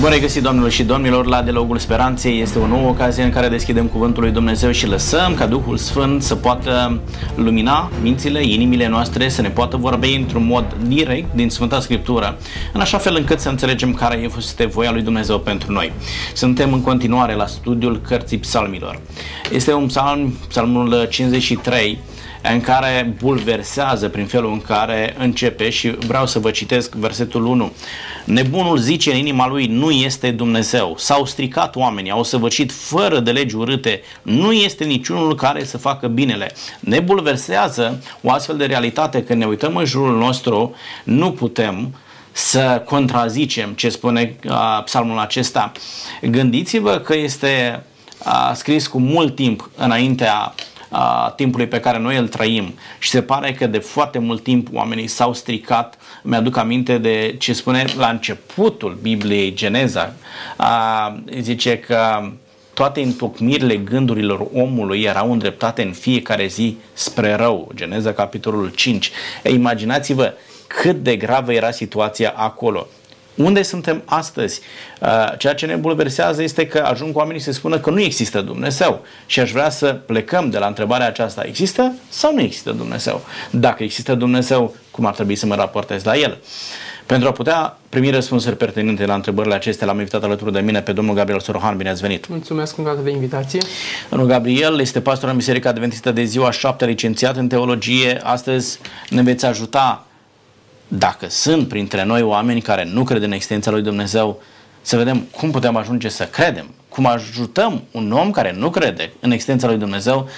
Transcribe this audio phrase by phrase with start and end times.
[0.00, 2.40] Bun regăsit, domnilor și domnilor, la Dialogul Speranței.
[2.40, 6.22] Este o nouă ocazie în care deschidem Cuvântul lui Dumnezeu și lăsăm ca Duhul Sfânt
[6.22, 7.00] să poată
[7.34, 12.38] lumina mințile, inimile noastre, să ne poată vorbi într-un mod direct din Sfânta Scriptură,
[12.72, 15.92] în așa fel încât să înțelegem care este voia lui Dumnezeu pentru noi.
[16.34, 19.00] Suntem în continuare la studiul Cărții Psalmilor.
[19.52, 21.98] Este un psalm, psalmul 53,
[22.42, 27.72] în care bulversează prin felul în care începe și vreau să vă citesc versetul 1.
[28.24, 30.94] Nebunul zice în inima lui, nu este Dumnezeu.
[30.98, 34.00] S-au stricat oamenii, au săvârșit fără de legi urâte.
[34.22, 36.52] Nu este niciunul care să facă binele.
[36.80, 40.74] Ne bulversează o astfel de realitate când ne uităm în jurul nostru,
[41.04, 41.94] nu putem
[42.32, 45.72] să contrazicem ce spune uh, psalmul acesta.
[46.22, 47.82] Gândiți-vă că este
[48.26, 50.54] uh, scris cu mult timp înaintea
[50.88, 54.68] a timpului pe care noi îl trăim și se pare că de foarte mult timp
[54.72, 55.98] oamenii s-au stricat.
[56.22, 60.12] Mi-aduc aminte de ce spune la începutul Bibliei Geneza.
[60.56, 62.30] A, zice că
[62.74, 67.70] toate întocmirile gândurilor omului erau îndreptate în fiecare zi spre rău.
[67.74, 69.10] Geneza capitolul 5.
[69.42, 70.34] E, imaginați-vă
[70.66, 72.86] cât de gravă era situația acolo.
[73.38, 74.60] Unde suntem astăzi?
[75.00, 75.08] Uh,
[75.38, 79.40] ceea ce ne bulversează este că ajung oamenii să spună că nu există Dumnezeu și
[79.40, 81.42] aș vrea să plecăm de la întrebarea aceasta.
[81.44, 83.24] Există sau nu există Dumnezeu?
[83.50, 86.38] Dacă există Dumnezeu, cum ar trebui să mă raportez la El?
[87.06, 90.92] Pentru a putea primi răspunsuri pertinente la întrebările acestea, l-am invitat alături de mine pe
[90.92, 91.76] domnul Gabriel Sorohan.
[91.76, 92.28] Bine ați venit!
[92.28, 93.60] Mulțumesc încă de invitație!
[94.10, 98.20] Domnul Gabriel este pastor în Biserica Adventistă de ziua 7, licențiat în teologie.
[98.22, 98.78] Astăzi
[99.08, 100.07] ne veți ajuta
[100.88, 104.42] dacă sunt printre noi oameni care nu cred în existența lui Dumnezeu,
[104.82, 109.30] să vedem cum putem ajunge să credem, cum ajutăm un om care nu crede în
[109.30, 110.28] existența lui Dumnezeu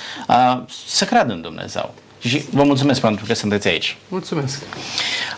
[0.86, 1.94] să creadă în Dumnezeu.
[2.20, 3.96] Și vă mulțumesc pentru că sunteți aici.
[4.08, 4.62] Mulțumesc.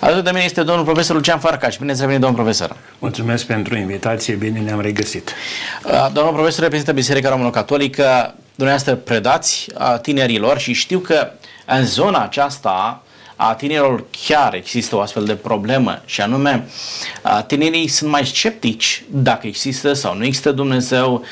[0.01, 1.77] Alături de mine este domnul profesor Lucian Farcaș.
[1.77, 2.77] Bine ați venit, domnul profesor.
[2.99, 5.35] Mulțumesc pentru invitație, bine ne-am regăsit.
[6.13, 8.35] Domnul profesor reprezintă Biserica Română-Catolică.
[8.55, 9.67] Dumneavoastră predați
[10.03, 11.31] tinerilor și știu că
[11.67, 13.02] în zona aceasta
[13.49, 16.69] a tinerilor chiar există o astfel de problemă și anume
[17.47, 21.25] tinerii sunt mai sceptici dacă există sau nu există Dumnezeu,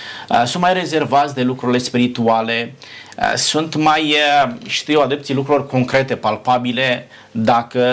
[0.44, 2.74] sunt mai rezervați de lucrurile spirituale,
[3.34, 4.14] sunt mai,
[4.66, 7.84] știu, adepții lucrurilor concrete, palpabile, dacă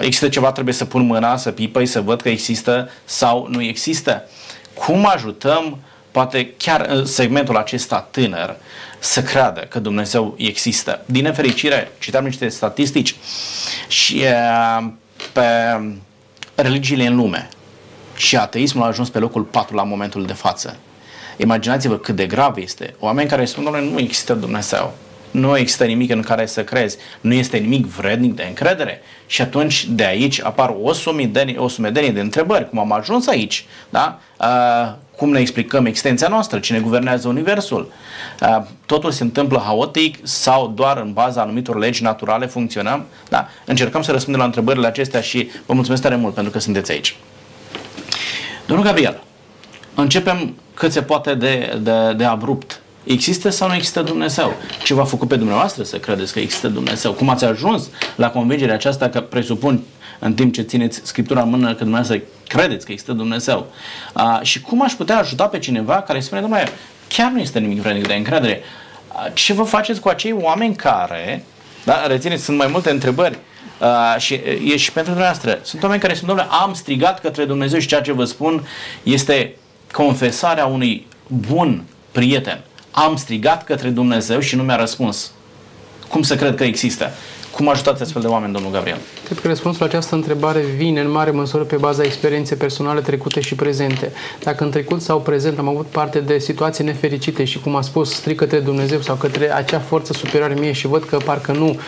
[0.00, 4.28] există ceva, trebuie să pun mâna, să pipăi, să văd că există sau nu există.
[4.74, 5.78] Cum ajutăm,
[6.10, 8.56] poate chiar în segmentul acesta tânăr,
[9.04, 11.02] să creadă că Dumnezeu există.
[11.06, 13.16] Din nefericire, citam niște statistici
[13.88, 14.22] și
[15.32, 15.42] pe
[16.54, 17.48] religiile în lume
[18.16, 20.76] și ateismul a ajuns pe locul 4 la momentul de față.
[21.36, 22.94] Imaginați-vă cât de grav este.
[22.98, 24.94] Oameni care spun, doamne, nu există Dumnezeu.
[25.34, 26.96] Nu există nimic în care să crezi.
[27.20, 29.00] Nu este nimic vrednic de încredere.
[29.26, 32.68] Și atunci de aici apar o sumedenie, o sumedenie de întrebări.
[32.68, 33.66] Cum am ajuns aici?
[33.90, 34.18] Da?
[34.40, 37.92] Uh, cum ne explicăm existența noastră, cine guvernează Universul.
[38.86, 43.04] Totul se întâmplă haotic sau doar în baza anumitor legi naturale funcționăm?
[43.28, 43.48] Da?
[43.64, 47.16] Încercăm să răspundem la întrebările acestea și vă mulțumesc tare mult pentru că sunteți aici.
[48.66, 49.22] Domnul Gabriel,
[49.94, 52.80] începem cât se poate de, de, de abrupt.
[53.04, 54.54] Există sau nu există Dumnezeu?
[54.82, 57.12] Ce v-a făcut pe dumneavoastră să credeți că există Dumnezeu?
[57.12, 59.82] Cum ați ajuns la convingerea aceasta că presupun
[60.18, 63.66] în timp ce țineți Scriptura în mână că dumneavoastră credeți că există Dumnezeu.
[64.14, 66.68] Uh, și cum aș putea ajuta pe cineva care spune, domnule,
[67.08, 68.60] chiar nu este nimic vrednic de încredere.
[69.08, 71.44] Uh, ce vă faceți cu acei oameni care,
[71.84, 73.38] da, rețineți, sunt mai multe întrebări,
[73.80, 75.58] Uh, și e și pentru dumneavoastră.
[75.62, 78.66] Sunt oameni care sunt, domnule, am strigat către Dumnezeu și ceea ce vă spun
[79.02, 79.56] este
[79.92, 82.60] confesarea unui bun prieten.
[82.96, 85.30] Am strigat către Dumnezeu și nu mi-a răspuns.
[86.08, 87.10] Cum să cred că există?
[87.50, 88.98] Cum ajutați astfel de oameni, domnul Gabriel?
[89.24, 93.40] Cred că răspunsul la această întrebare vine în mare măsură pe baza experienței personale trecute
[93.40, 94.12] și prezente.
[94.42, 98.14] Dacă în trecut sau prezent am avut parte de situații nefericite și, cum a spus,
[98.14, 101.78] stric către Dumnezeu sau către acea forță superioară mie și văd că parcă nu,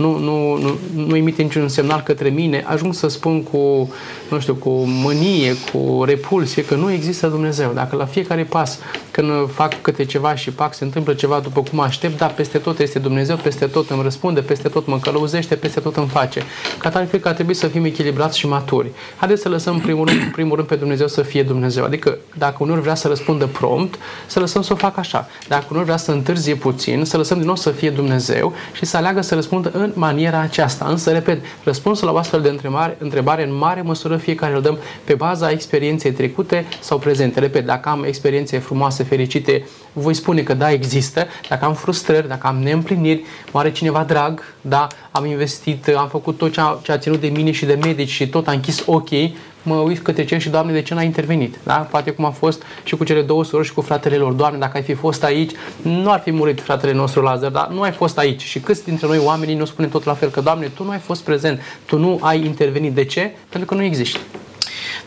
[0.00, 3.92] nu, nu, nu, nu emite niciun semnal către mine, ajung să spun cu,
[4.28, 7.72] nu știu, cu mânie, cu repulsie că nu există Dumnezeu.
[7.74, 8.78] Dacă la fiecare pas,
[9.10, 12.78] când fac câte ceva și pac, se întâmplă ceva după cum aștept, da, peste tot
[12.78, 16.42] este Dumnezeu, peste tot îmi răspunde, peste tot mă călăuzește, peste tot îmi face.
[16.78, 18.90] Ca tare, cred că ar trebui să fim echilibrați și maturi.
[19.16, 21.84] Haideți să lăsăm în primul rând, primul rând pe Dumnezeu să fie Dumnezeu.
[21.84, 25.28] Adică dacă unul vrea să răspundă prompt, să lăsăm să o facă așa.
[25.48, 28.96] Dacă unul vrea să întârzie puțin, să lăsăm din nou să fie Dumnezeu și să
[28.96, 30.84] aleagă să răspundă în maniera aceasta.
[30.88, 34.78] Însă, repet, răspunsul la o astfel de întrebare, întrebare în mare măsură fiecare îl dăm
[35.04, 37.40] pe baza experienței trecute sau prezente.
[37.40, 41.26] Repet, dacă am experiențe frumoase, fericite, voi spune că da, există.
[41.48, 46.38] Dacă am frustrări, dacă am neîmpliniri, mă are cineva drag, da, am investit, am făcut
[46.38, 48.82] tot ce a, ce a ținut de mine și de medici și tot a închis
[48.86, 51.58] ochii, mă uit către cer și, Doamne, de ce n-ai intervenit?
[51.62, 51.74] Da?
[51.74, 54.32] Poate cum a fost și cu cele două surori și cu fratele lor.
[54.32, 55.50] Doamne, dacă ai fi fost aici,
[55.82, 58.42] nu ar fi murit fratele nostru Lazar, dar nu ai fost aici.
[58.42, 60.98] Și câți dintre noi oamenii nu spunem tot la fel că, Doamne, Tu nu ai
[60.98, 62.94] fost prezent, Tu nu ai intervenit.
[62.94, 63.34] De ce?
[63.48, 64.18] Pentru că nu există.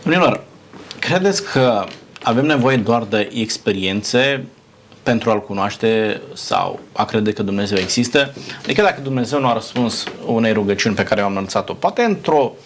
[0.03, 0.43] Domnilor,
[0.99, 1.85] credeți că
[2.23, 4.45] avem nevoie doar de experiențe
[5.03, 8.33] pentru a-L cunoaște sau a crede că Dumnezeu există?
[8.63, 12.51] Adică dacă Dumnezeu nu a răspuns unei rugăciuni pe care eu am înălțat-o, poate într-o
[12.51, 12.61] uh,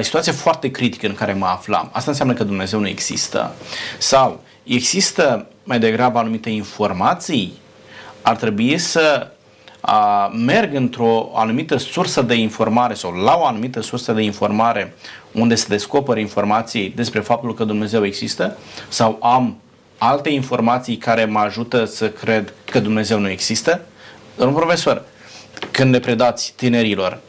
[0.00, 3.54] situație foarte critică în care mă aflam, asta înseamnă că Dumnezeu nu există?
[3.98, 7.52] Sau există mai degrabă anumite informații?
[8.22, 9.28] Ar trebui să
[9.80, 14.94] a, merg într-o anumită sursă de informare sau la o anumită sursă de informare
[15.32, 18.56] unde se descoperă informații despre faptul că Dumnezeu există
[18.88, 19.58] sau am
[19.98, 23.80] alte informații care mă ajută să cred că Dumnezeu nu există?
[24.36, 25.02] Domnul profesor,
[25.70, 27.20] când ne predați tinerilor,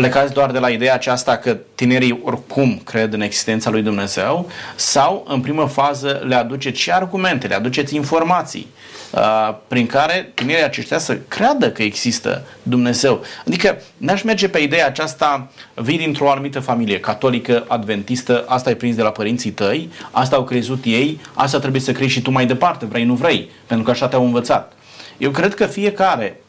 [0.00, 5.24] plecați doar de la ideea aceasta că tinerii oricum cred în existența lui Dumnezeu sau
[5.28, 8.66] în primă fază le aduceți și argumente, le aduceți informații
[9.10, 13.22] uh, prin care tinerii aceștia să creadă că există Dumnezeu.
[13.46, 18.96] Adică n-aș merge pe ideea aceasta, vii dintr-o anumită familie catolică, adventistă, asta ai prins
[18.96, 22.46] de la părinții tăi, asta au crezut ei, asta trebuie să crezi și tu mai
[22.46, 24.72] departe, vrei, nu vrei, pentru că așa te-au învățat.
[25.18, 26.40] Eu cred că fiecare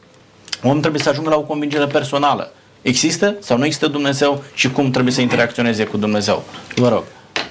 [0.63, 2.51] om trebuie să ajungă la o convingere personală.
[2.88, 6.44] Există sau nu există Dumnezeu și cum trebuie să interacționeze cu Dumnezeu?
[6.75, 7.04] Vă rog.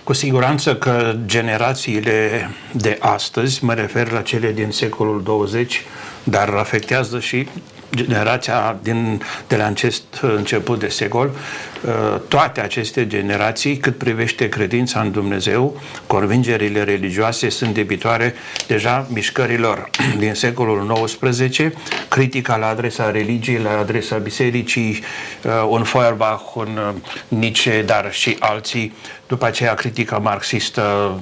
[0.04, 5.84] Cu siguranță că generațiile de astăzi, mă refer la cele din secolul 20,
[6.24, 7.48] dar afectează și
[7.94, 15.00] generația din, de la acest început de secol, uh, toate aceste generații, cât privește credința
[15.00, 18.34] în Dumnezeu, convingerile religioase sunt debitoare
[18.66, 19.90] deja mișcărilor.
[20.18, 21.60] Din secolul XIX,
[22.08, 25.02] critica la adresa religiei, la adresa bisericii,
[25.42, 26.94] uh, un Feuerbach, un uh,
[27.28, 28.92] Nietzsche, dar și alții,
[29.26, 31.14] după aceea critica marxistă, Uh,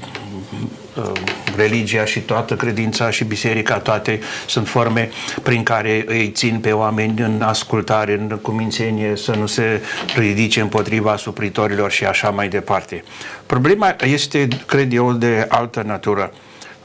[1.56, 5.10] religia și toată credința și biserica, toate sunt forme
[5.42, 9.80] prin care îi țin pe oameni în ascultare, în cumințenie, să nu se
[10.16, 13.04] ridice împotriva supritorilor și așa mai departe.
[13.46, 16.32] Problema este, cred eu, de altă natură.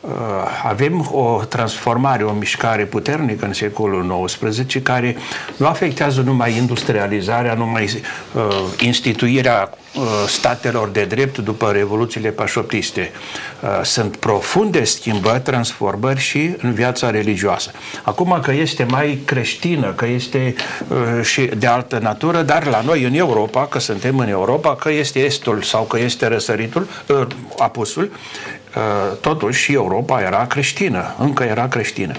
[0.02, 0.12] Uh,
[0.64, 5.16] avem o transformare, o mișcare puternică în secolul XIX care
[5.58, 7.90] nu afectează numai industrializarea, numai
[8.34, 8.42] uh,
[8.80, 9.89] instituirea uh,
[10.28, 13.12] statelor de drept după revoluțiile pașoptiste.
[13.62, 17.72] Uh, sunt profunde schimbări, transformări și în viața religioasă.
[18.04, 20.56] Acum că este mai creștină, că este
[20.88, 24.92] uh, și de altă natură, dar la noi în Europa, că suntem în Europa, că
[24.92, 27.28] este estul sau că este răsăritul, uh,
[27.58, 28.59] apusul, Uh,
[29.22, 32.14] totuși și Europa era creștină, încă era creștină.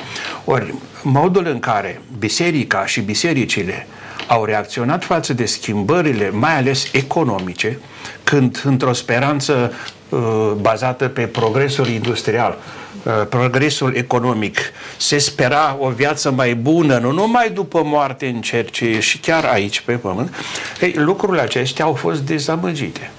[0.44, 3.86] Ori, modul în care biserica și bisericile
[4.26, 7.78] au reacționat față de schimbările, mai ales economice,
[8.24, 9.72] când într-o speranță
[10.08, 12.58] uh, bazată pe progresul industrial,
[13.02, 14.58] uh, progresul economic,
[14.96, 19.44] se spera o viață mai bună, nu numai după moarte în cer, ci și chiar
[19.44, 20.34] aici pe pământ,
[20.80, 23.10] ei, lucrurile acestea au fost dezamăgite.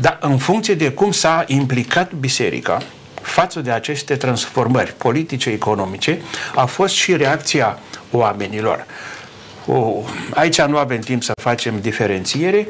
[0.00, 2.82] Dar în funcție de cum s-a implicat biserica
[3.22, 6.20] față de aceste transformări politice, economice,
[6.54, 7.78] a fost și reacția
[8.10, 8.86] oamenilor.
[9.66, 10.02] O,
[10.34, 12.66] aici nu avem timp să facem diferențiere,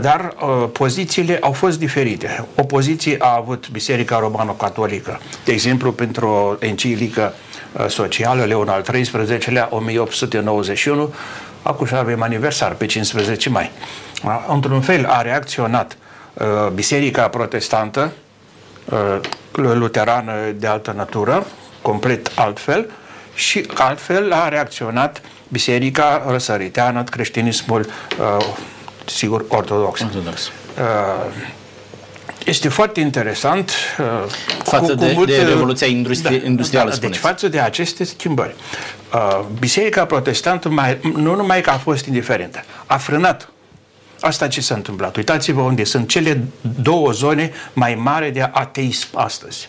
[0.00, 2.44] dar uh, pozițiile au fost diferite.
[2.54, 7.34] O poziție a avut Biserica Romano-Catolică, de exemplu, pentru o enciclică
[7.72, 11.14] uh, socială, Leon al XIII-lea, 1891,
[11.62, 13.70] acum și avem aniversar, pe 15 mai.
[14.48, 16.09] Într-un fel a reacționat Uh,
[16.74, 18.12] biserica protestantă,
[18.84, 19.20] uh,
[19.52, 21.46] luterană de altă natură,
[21.82, 22.90] complet altfel,
[23.34, 27.86] și altfel a reacționat biserica răsăriteană, creștinismul,
[28.20, 28.46] uh,
[29.04, 30.00] sigur, ortodox.
[30.00, 30.50] ortodox.
[32.44, 33.72] Este foarte interesant
[34.62, 36.90] față cu, cu de, mult, de revoluția industri- da, industrială.
[36.90, 38.54] Da, deci față de aceste schimbări.
[39.58, 43.48] Biserica protestantă mai, nu numai că a fost indiferentă, a frânat
[44.20, 45.16] Asta ce s-a întâmplat.
[45.16, 46.44] Uitați-vă unde sunt cele
[46.82, 49.68] două zone mai mari de ateism astăzi.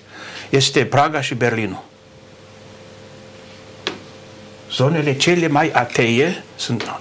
[0.49, 1.83] Este Praga și Berlinul.
[4.71, 6.99] Zonele cele mai atee sunt...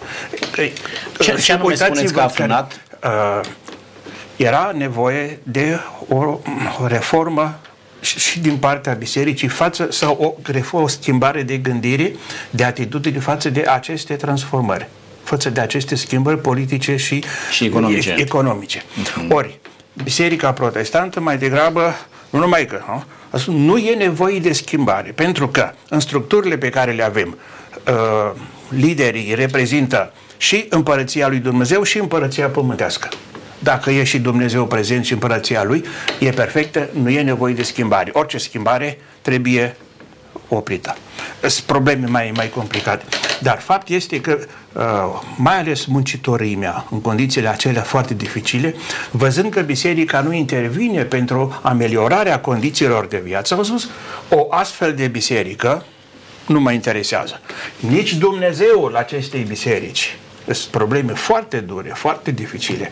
[1.21, 2.81] Ce, ce anume spuneți că a frânat?
[3.05, 3.41] Uh,
[4.37, 5.79] era nevoie de
[6.09, 6.17] o,
[6.81, 7.59] o reformă
[8.01, 10.39] și din partea bisericii față sau
[10.73, 12.15] o, o schimbare de gândire,
[12.51, 14.89] de atitudine față de aceste transformări
[15.31, 18.15] față de aceste schimbări politice și, și economice.
[18.19, 18.83] economice.
[18.83, 19.29] Mm-hmm.
[19.29, 19.59] Ori,
[20.03, 21.95] Biserica Protestantă mai degrabă,
[22.31, 22.81] nu numai că,
[23.47, 27.39] nu, nu e nevoie de schimbare, pentru că în structurile pe care le avem,
[27.89, 33.09] uh, liderii reprezintă și împărăția lui Dumnezeu și împărăția pământească.
[33.59, 35.85] dacă e și Dumnezeu prezent și împărăția Lui,
[36.19, 38.11] e perfectă, nu e nevoie de schimbare.
[38.15, 39.77] Orice schimbare trebuie
[40.55, 40.97] oprită.
[41.41, 43.05] Sunt probleme mai, mai complicate.
[43.41, 44.39] Dar fapt este că,
[44.73, 44.83] uh,
[45.37, 48.75] mai ales muncitorii mea, în condițiile acelea foarte dificile,
[49.11, 53.89] văzând că biserica nu intervine pentru ameliorarea condițiilor de viață, au spus,
[54.29, 55.85] o astfel de biserică
[56.47, 57.41] nu mă interesează.
[57.79, 60.17] Nici Dumnezeul acestei biserici
[60.53, 62.91] sunt probleme foarte dure, foarte dificile.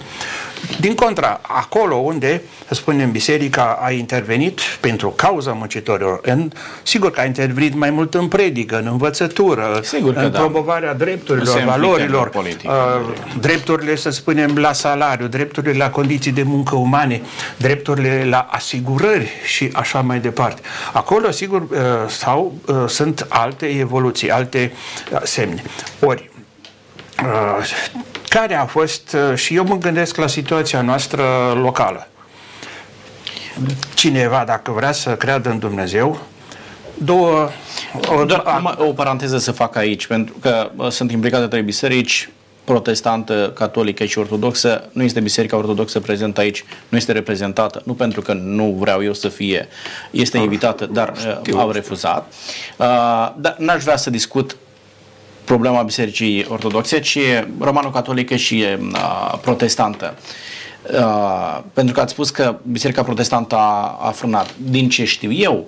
[0.81, 6.51] Din contra, acolo unde, să spunem, biserica a intervenit pentru cauza muncitorilor, în,
[6.83, 10.39] sigur că a intervenit mai mult în predică, în învățătură, sigur în da.
[10.39, 16.77] promovarea drepturilor, valorilor, politică, uh, drepturile, să spunem, la salariu, drepturile la condiții de muncă
[16.77, 17.23] umane,
[17.57, 20.61] drepturile la asigurări și așa mai departe.
[20.93, 24.73] Acolo, sigur, uh, sau uh, sunt alte evoluții, alte
[25.13, 25.63] uh, semne.
[26.01, 26.38] Ori, Uh,
[28.29, 31.23] care a fost, uh, și eu mă gândesc la situația noastră
[31.55, 32.09] locală.
[33.95, 36.21] Cineva, dacă vrea să creadă în Dumnezeu,
[36.95, 37.49] două...
[38.09, 42.29] O, Doar o, o paranteză să fac aici, pentru că uh, sunt implicate trei biserici,
[42.65, 44.89] protestantă, catolică și ortodoxă.
[44.93, 49.13] Nu este biserica ortodoxă prezentă aici, nu este reprezentată, nu pentru că nu vreau eu
[49.13, 49.69] să fie,
[50.11, 51.13] este invitată, dar
[51.49, 52.33] uh, au refuzat.
[52.77, 52.87] Uh,
[53.37, 54.57] dar n-aș vrea să discut
[55.49, 57.19] problema Bisericii Ortodoxe, ci
[57.59, 60.15] romano-catolică și uh, protestantă.
[60.93, 64.55] Uh, pentru că ați spus că Biserica Protestantă a, a frânat.
[64.57, 65.67] Din ce știu eu,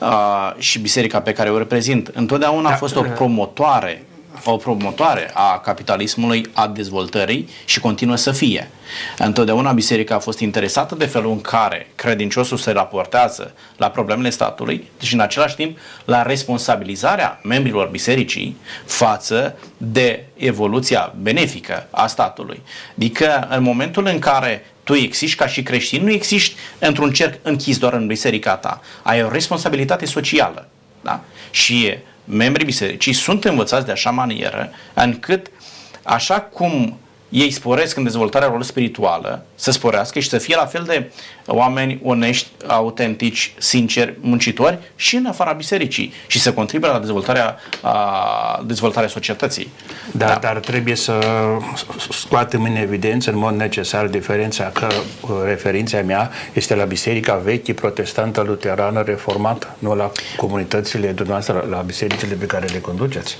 [0.00, 4.05] uh, și biserica pe care o reprezint, întotdeauna da, a fost o promotoare o
[4.54, 8.70] promotoare a capitalismului, a dezvoltării și continuă să fie.
[9.18, 14.90] Întotdeauna biserica a fost interesată de felul în care credinciosul se raportează la problemele statului
[15.00, 22.62] și în același timp la responsabilizarea membrilor bisericii față de evoluția benefică a statului.
[22.96, 27.78] Adică în momentul în care tu existi ca și creștin, nu existi într-un cerc închis
[27.78, 28.80] doar în biserica ta.
[29.02, 30.68] Ai o responsabilitate socială.
[31.02, 31.20] Da?
[31.50, 31.94] Și
[32.26, 35.50] membrii bisericii sunt învățați de așa manieră încât
[36.02, 40.82] așa cum ei sporesc în dezvoltarea lor spirituală, să sporească și să fie la fel
[40.82, 41.10] de
[41.46, 48.62] oameni onești, autentici, sinceri, muncitori și în afara bisericii și să contribuie la dezvoltarea, a,
[48.66, 49.68] dezvoltarea societății.
[50.12, 51.20] Da, da, dar trebuie să
[52.10, 54.86] scoatem în evidență în mod necesar diferența că
[55.20, 61.80] uh, referința mea este la biserica veche, protestantă, luterană, reformată, nu la comunitățile dumneavoastră, la
[61.80, 63.36] bisericile pe care le conduceți.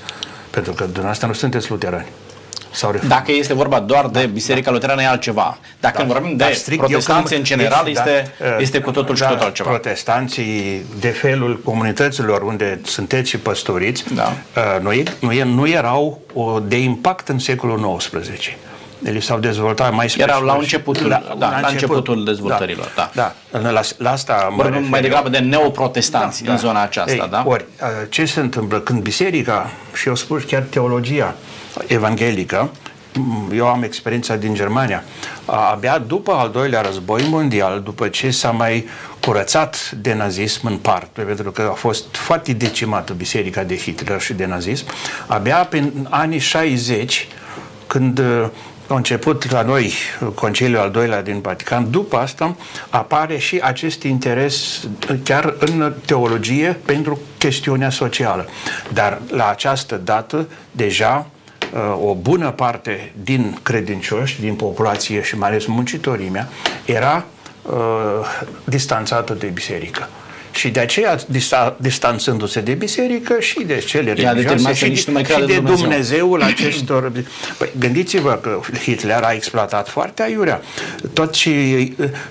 [0.49, 2.07] Pentru că dumneavoastră nu sunteți luterani.
[2.77, 4.71] Sau Dacă este vorba doar de da, Biserica da.
[4.71, 5.57] Luterană, e altceva.
[5.79, 9.31] Dacă da, vorbim de protestanți în general, deci, este, da, este cu totul da, și
[9.31, 9.69] totul altceva.
[9.69, 14.33] Protestanții de felul comunităților unde sunteți și păstoriți, da.
[14.55, 16.21] uh, nu, nu, nu erau
[16.67, 18.15] de impact în secolul XIX.
[19.03, 20.35] Ele s-au dezvoltat mai specific.
[20.35, 22.91] Erau la începutul, da, da, la, la începutul dezvoltărilor.
[22.95, 23.33] Da, da.
[23.59, 23.69] da.
[23.69, 26.61] La, la asta mă refer, mai degrabă de neoprotestanți da, în da.
[26.61, 27.11] zona aceasta.
[27.11, 27.43] Ei, da?
[27.47, 31.35] Ori, uh, ce se întâmplă când biserica, și eu spun chiar teologia,
[31.87, 32.69] evanghelică,
[33.53, 35.03] eu am experiența din Germania,
[35.45, 38.87] abia după al doilea război mondial, după ce s-a mai
[39.19, 44.33] curățat de nazism în parte, pentru că a fost foarte decimată biserica de Hitler și
[44.33, 44.85] de nazism,
[45.27, 47.27] abia pe anii 60,
[47.87, 48.19] când
[48.87, 49.93] a început la noi
[50.33, 52.55] Conciliul al doilea din Vatican, după asta
[52.89, 54.87] apare și acest interes
[55.23, 58.47] chiar în teologie pentru chestiunea socială.
[58.93, 61.27] Dar la această dată deja
[62.01, 66.47] o bună parte din credincioși, din populație și mai ales muncitorii mea,
[66.85, 67.25] era
[67.61, 67.75] uh,
[68.63, 70.09] distanțată de biserică.
[70.57, 71.19] Și de aceea,
[71.77, 75.61] distanțându-se de biserică și de cele religioase și, și de Dumnezeu.
[75.61, 77.11] Dumnezeul acestor...
[77.57, 80.61] Păi, gândiți-vă că Hitler a exploatat foarte aiurea.
[81.13, 81.51] Tot și,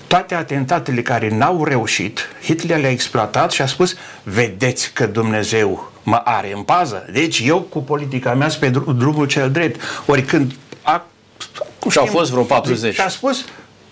[0.06, 6.20] toate atentatele care n-au reușit, Hitler le-a exploatat și a spus, vedeți că Dumnezeu mă
[6.24, 7.08] are în pază.
[7.12, 9.80] Deci eu cu politica mea sunt pe drumul cel drept.
[10.06, 10.52] Ori când
[10.82, 11.06] a,
[11.90, 12.94] și au fost vreo 40.
[12.94, 13.44] Și a spus,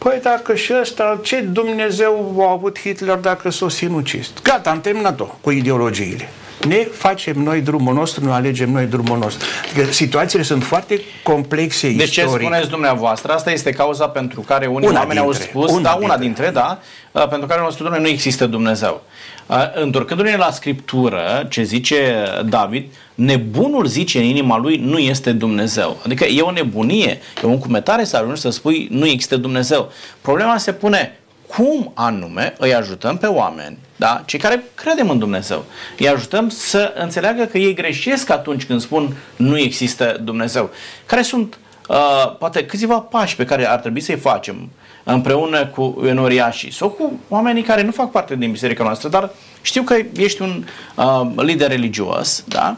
[0.05, 4.33] Păi dacă și ăsta, ce Dumnezeu a avut Hitler dacă s-o sinucis?
[4.43, 6.29] Gata, am terminat-o cu ideologiile.
[6.69, 9.47] Ne facem noi drumul nostru, nu alegem noi drumul nostru.
[9.71, 12.33] Adică situațiile sunt foarte complexe De istoric.
[12.33, 13.33] ce spuneți dumneavoastră?
[13.33, 16.45] Asta este cauza pentru care unii una oameni dintre, au spus, una da, una dintre,
[16.45, 16.81] dintre da,
[17.13, 19.03] uh, pentru care au spus, nu există Dumnezeu.
[19.47, 25.97] Uh, întorcându-ne la Scriptură, ce zice David, nebunul zice în inima lui nu este Dumnezeu.
[26.05, 29.93] Adică e o nebunie, e o încumetare să ajungi să spui nu există Dumnezeu.
[30.21, 34.23] Problema se pune cum anume îi ajutăm pe oameni, da?
[34.25, 35.65] cei care credem în Dumnezeu,
[35.99, 40.71] îi ajutăm să înțeleagă că ei greșesc atunci când spun nu există Dumnezeu.
[41.07, 41.59] Care sunt
[41.89, 44.71] uh, poate câțiva pași pe care ar trebui să-i facem
[45.05, 49.31] împreună cu enoriașii sau cu oamenii care nu fac parte din biserica noastră, dar
[49.63, 52.77] știu că ești un uh, lider religios, da?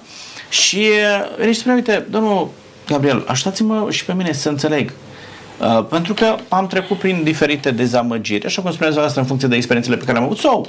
[0.48, 0.88] Și
[1.40, 2.50] uh, spune, uite, domnul
[2.86, 4.92] Gabriel, ajutați-mă și pe mine să înțeleg.
[5.60, 9.56] Uh, pentru că am trecut prin diferite dezamăgiri, așa cum spuneați dumneavoastră, în funcție de
[9.56, 10.68] experiențele pe care am avut, sau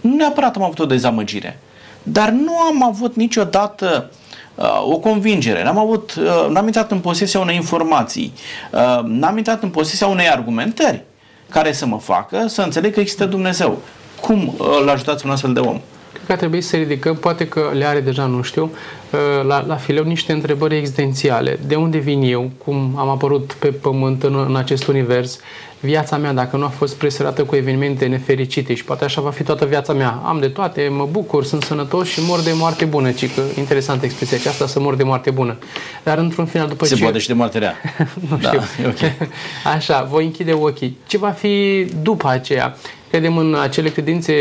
[0.00, 1.58] nu neapărat am avut o dezamăgire,
[2.02, 4.10] dar nu am avut niciodată
[4.54, 8.32] uh, o convingere, n-am avut, uh, n-am intrat în posesia unei informații,
[8.72, 11.04] uh, n-am intrat în posesia unei argumentări
[11.50, 13.78] care să mă facă să înțeleg că există Dumnezeu.
[14.20, 15.80] Cum uh, îl ajutați un astfel de om?
[16.12, 18.70] Cred că ar trebui să ridicăm, poate că le are deja, nu știu,
[19.12, 21.58] uh, la, la fileu niște întrebări existențiale.
[21.66, 22.50] De unde vin eu?
[22.64, 25.38] Cum am apărut pe pământ în, în acest univers?
[25.80, 29.42] Viața mea, dacă nu a fost presărată cu evenimente nefericite și poate așa va fi
[29.42, 30.20] toată viața mea.
[30.24, 33.10] Am de toate, mă bucur, sunt sănătos și mor de moarte bună.
[33.10, 35.56] Ci că interesantă expresia aceasta, să mor de moarte bună.
[36.02, 37.02] Dar într-un final, după Se ce...
[37.02, 37.74] poate și de moarte rea.
[38.28, 38.60] nu Da, știu.
[38.84, 39.28] e ok.
[39.74, 40.96] Așa, voi închide ochii.
[41.06, 42.76] Ce va fi după aceea?
[43.10, 44.34] Credem în acele credințe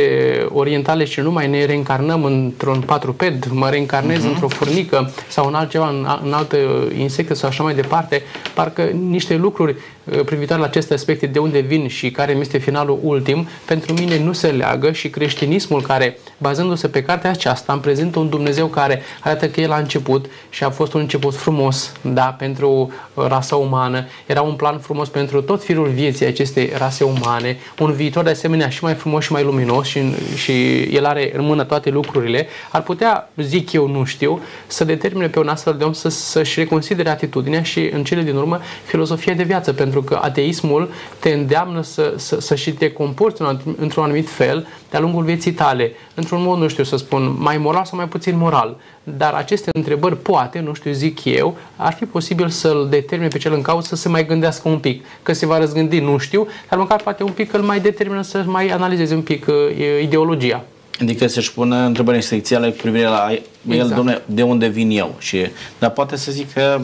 [0.49, 4.27] orientale și nu mai ne reîncarnăm într-un patruped, mă reîncarnez uh-huh.
[4.27, 6.57] într-o furnică sau în altceva, în, în altă
[6.97, 8.21] insectă sau așa mai departe.
[8.53, 9.75] Parcă niște lucruri
[10.11, 13.93] uh, privitoare la aceste aspecte, de unde vin și care mi este finalul ultim, pentru
[13.93, 18.67] mine nu se leagă și creștinismul care, bazându-se pe cartea aceasta, îmi prezintă un Dumnezeu
[18.67, 23.25] care arată că El a început și a fost un început frumos, da, pentru uh,
[23.27, 24.05] rasa umană.
[24.25, 28.69] Era un plan frumos pentru tot firul vieții acestei rase umane, un viitor de asemenea
[28.69, 29.99] și mai frumos și mai luminos și,
[30.35, 35.27] și El are în mână toate lucrurile, ar putea, zic eu, nu știu, să determine
[35.27, 39.33] pe un astfel de om să, să-și reconsidere atitudinea și, în cele din urmă, filozofia
[39.33, 40.89] de viață, pentru că ateismul
[41.19, 43.41] te îndeamnă să, să, să și te comporți
[43.77, 47.85] într-un anumit fel de-a lungul vieții tale, într-un mod, nu știu să spun, mai moral
[47.85, 48.77] sau mai puțin moral.
[49.03, 53.53] Dar aceste întrebări, poate, nu știu, zic eu, ar fi posibil să-l determine pe cel
[53.53, 55.05] în cauză să se mai gândească un pic.
[55.23, 58.43] Că se va răzgândi, nu știu, dar măcar poate un pic îl mai determină să
[58.45, 59.55] mai analizeze un pic uh,
[60.01, 60.63] ideologia.
[61.01, 63.95] Adică să-și pună întrebări esențiale cu privire la el, Exact.
[63.95, 65.15] domne, de unde vin eu.
[65.19, 65.47] Și,
[65.79, 66.79] dar poate să zic că,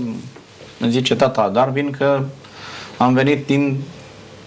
[0.80, 2.24] îmi zice tata Darwin că
[3.04, 3.84] am venit din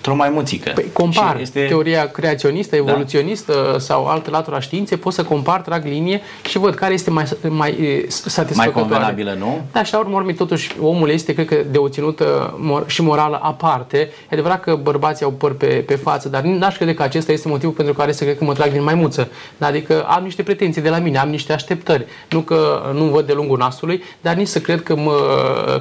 [0.07, 0.71] într-o maimuțică.
[0.75, 1.65] Păi compar Și este...
[1.69, 3.79] teoria creaționistă, evoluționistă da.
[3.79, 7.25] sau altă latură a științei, pot să compar, trag linie și văd care este mai,
[7.49, 8.71] mai e, satisfăcătoare.
[8.71, 9.61] Mai convenabilă, nu?
[9.73, 13.03] Da, și la urmă, urmei, totuși, omul este, cred că, de o ținută mor- și
[13.03, 13.99] morală aparte.
[13.99, 17.49] E adevărat că bărbații au păr pe, pe față, dar n-aș crede că acesta este
[17.49, 19.29] motivul pentru care să cred că mă trag din maimuță.
[19.57, 22.07] Da, adică am niște pretenții de la mine, am niște așteptări.
[22.31, 25.15] Nu că nu văd de lungul nasului, dar nici să cred că, mă,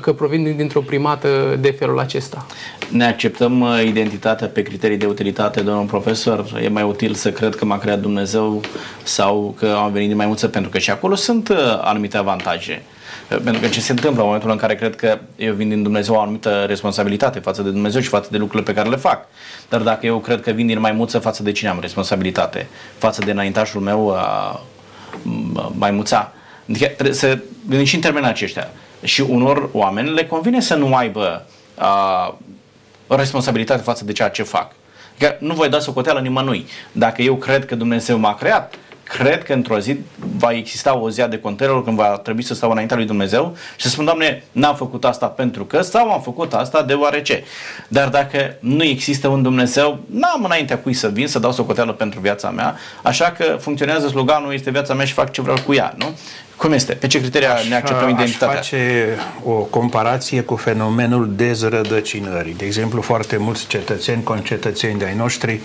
[0.02, 2.46] că provin dintr-o primată de felul acesta.
[2.90, 3.84] Ne acceptăm uh,
[4.16, 6.46] identitatea pe criterii de utilitate, domnul profesor?
[6.64, 8.62] E mai util să cred că m-a creat Dumnezeu
[9.04, 10.48] sau că am venit din maimuță?
[10.48, 12.82] Pentru că și acolo sunt uh, anumite avantaje.
[13.32, 15.84] Uh, Pentru că ce se întâmplă în momentul în care cred că eu vin din
[15.84, 19.28] Dumnezeu o anumită responsabilitate față de Dumnezeu și față de lucrurile pe care le fac.
[19.70, 22.68] Dar dacă eu cred că vin din maimuță, față de cine am responsabilitate?
[22.98, 24.62] Față de înaintașul meu, a,
[25.16, 26.32] m- maimuța.
[26.70, 28.70] Adică trebuie să gândim și în termenii aceștia.
[29.04, 31.46] Și unor oameni le convine să nu aibă
[31.78, 32.36] a, o
[33.08, 34.72] responsabilitate față de ceea ce fac.
[35.16, 36.68] Adică nu voi da socoteală nimănui.
[36.92, 39.98] Dacă eu cred că Dumnezeu m-a creat, cred că într-o zi
[40.38, 43.86] va exista o zi de contelor când va trebui să stau înaintea lui Dumnezeu și
[43.86, 47.44] să spun, Doamne, n-am făcut asta pentru că sau am făcut asta deoarece.
[47.88, 52.20] Dar dacă nu există un Dumnezeu, n-am înaintea cui să vin să dau socoteală pentru
[52.20, 55.94] viața mea, așa că funcționează sloganul este viața mea și fac ce vreau cu ea,
[55.98, 56.18] nu?
[56.56, 56.94] Cum este?
[56.94, 58.60] Pe ce criteria ne acceptăm identitatea?
[58.60, 59.08] Aș face
[59.44, 62.54] o comparație cu fenomenul dezrădăcinării.
[62.54, 65.60] De exemplu, foarte mulți cetățeni, concetățeni de-ai noștri,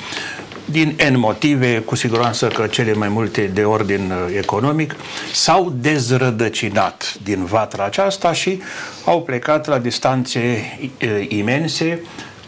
[0.64, 4.94] din N motive, cu siguranță că cele mai multe de ordin uh, economic,
[5.32, 8.62] s-au dezrădăcinat din vatra aceasta și
[9.04, 10.40] au plecat la distanțe
[10.80, 12.00] uh, imense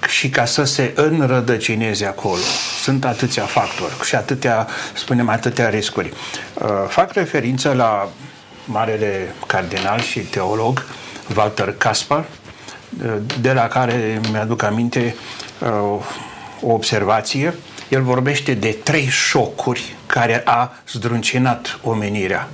[0.09, 2.42] și ca să se înrădăcineze acolo.
[2.83, 6.12] Sunt atâția factori și atâtea, spunem, atâtea riscuri.
[6.55, 8.09] Uh, fac referință la
[8.64, 10.85] marele cardinal și teolog
[11.37, 12.25] Walter Kaspar,
[13.40, 15.14] de la care mi-aduc aminte
[15.59, 15.68] uh,
[16.61, 17.55] o observație.
[17.88, 22.48] El vorbește de trei șocuri care a zdruncinat omenirea.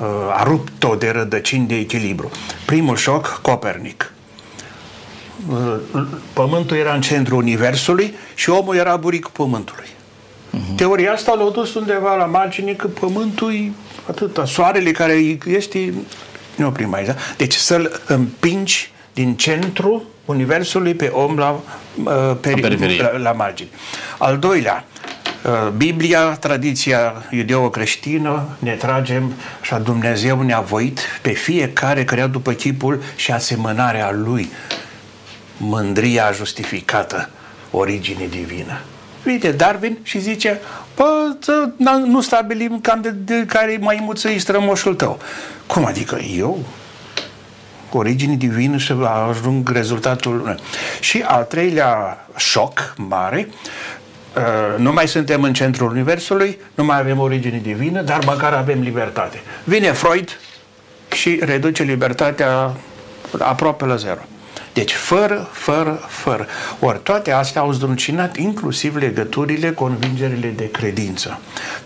[0.00, 2.30] Uh, a rupt-o de rădăcini de echilibru.
[2.66, 4.12] Primul șoc, Copernic.
[5.48, 5.76] Uh,
[6.32, 9.86] Pământul era în centrul Universului și omul era buricul Pământului.
[10.50, 10.76] Uh-huh.
[10.76, 13.70] Teoria asta l-a dus undeva la margine că Pământul e
[14.08, 14.44] atâta.
[14.44, 15.94] Soarele care este...
[16.56, 17.14] Nu oprim aici, da?
[17.36, 21.60] Deci să-l împingi din centru Universului pe om la,
[22.04, 23.02] uh, peri- periferie.
[23.02, 23.68] la, la margine.
[24.18, 24.84] Al doilea,
[25.44, 29.32] Uh, Biblia, tradiția iudeo-creștină, ne tragem
[29.62, 34.50] și Dumnezeu ne-a voit pe fiecare crea după chipul și asemănarea Lui.
[35.56, 37.30] Mândria justificată,
[37.70, 38.80] origine divină.
[39.26, 40.60] Uite, Darwin și zice,
[40.96, 41.36] bă,
[42.04, 45.18] nu stabilim cam de, de care mai muță strămoșul tău.
[45.66, 46.58] Cum adică eu?
[47.92, 48.94] origine divină și
[49.28, 50.60] ajung rezultatul.
[51.00, 53.48] Și al treilea șoc mare,
[54.36, 58.80] uh, nu mai suntem în centrul Universului, nu mai avem origine divină, dar măcar avem
[58.80, 59.40] libertate.
[59.64, 60.38] Vine Freud
[61.12, 62.72] și reduce libertatea
[63.38, 64.20] aproape la zero.
[64.72, 66.46] Deci fără, fără, fără.
[66.78, 71.40] Ori toate astea au zdruncinat inclusiv legăturile, convingerile de credință.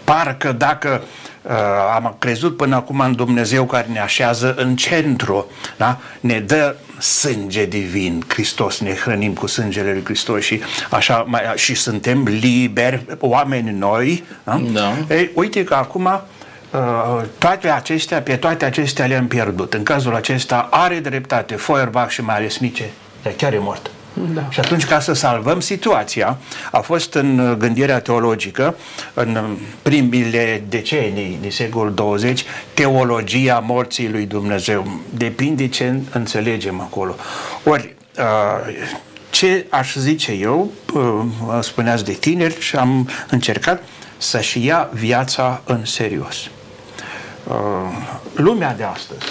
[0.05, 1.03] Parcă dacă
[1.43, 1.53] uh,
[1.95, 5.99] am crezut până acum în Dumnezeu care ne așează în centru, da?
[6.21, 11.75] ne dă sânge divin, Hristos, ne hrănim cu sângele lui Hristos și așa mai, și
[11.75, 14.25] suntem liberi, oameni noi.
[14.45, 14.63] Da?
[14.73, 15.15] Da.
[15.15, 16.21] Ei, uite că acum uh,
[17.39, 19.75] toate acestea, pe toate acestea le-am pierdut.
[19.75, 22.91] În cazul acesta are dreptate Feuerbach și mai ales Nietzsche,
[23.23, 23.91] dar chiar e mort.
[24.35, 24.47] Da.
[24.51, 26.37] Și atunci, ca să salvăm situația,
[26.71, 28.75] a fost în gândirea teologică,
[29.15, 35.01] în primile decenii din secolul 20, teologia morții lui Dumnezeu.
[35.11, 37.15] Depinde ce înțelegem acolo.
[37.65, 37.95] Ori,
[39.31, 40.71] ce aș zice eu,
[41.61, 43.83] spuneați de tineri și am încercat
[44.17, 46.37] să-și ia viața în serios.
[48.35, 49.25] Lumea de astăzi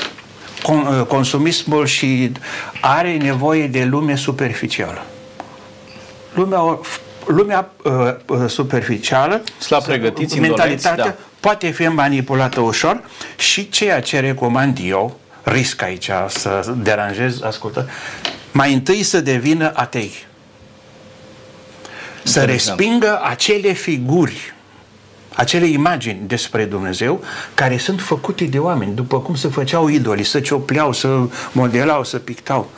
[0.70, 2.32] Uh, consumismul și
[2.82, 5.06] are nevoie de lume superficială.
[6.34, 6.80] Lumea,
[7.26, 7.92] lumea uh,
[8.26, 11.16] uh superficială, Slab pregătiți, mentalitatea da.
[11.40, 13.04] poate fi manipulată ușor
[13.38, 17.90] și ceea ce recomand eu, risc aici să deranjez, ascultă,
[18.52, 20.12] mai întâi să devină atei.
[22.24, 24.54] Să respingă acele figuri
[25.36, 27.22] acele imagini despre Dumnezeu
[27.54, 31.20] care sunt făcute de oameni, după cum se făceau idoli, să ciopleau, să
[31.52, 32.70] modelau, să pictau.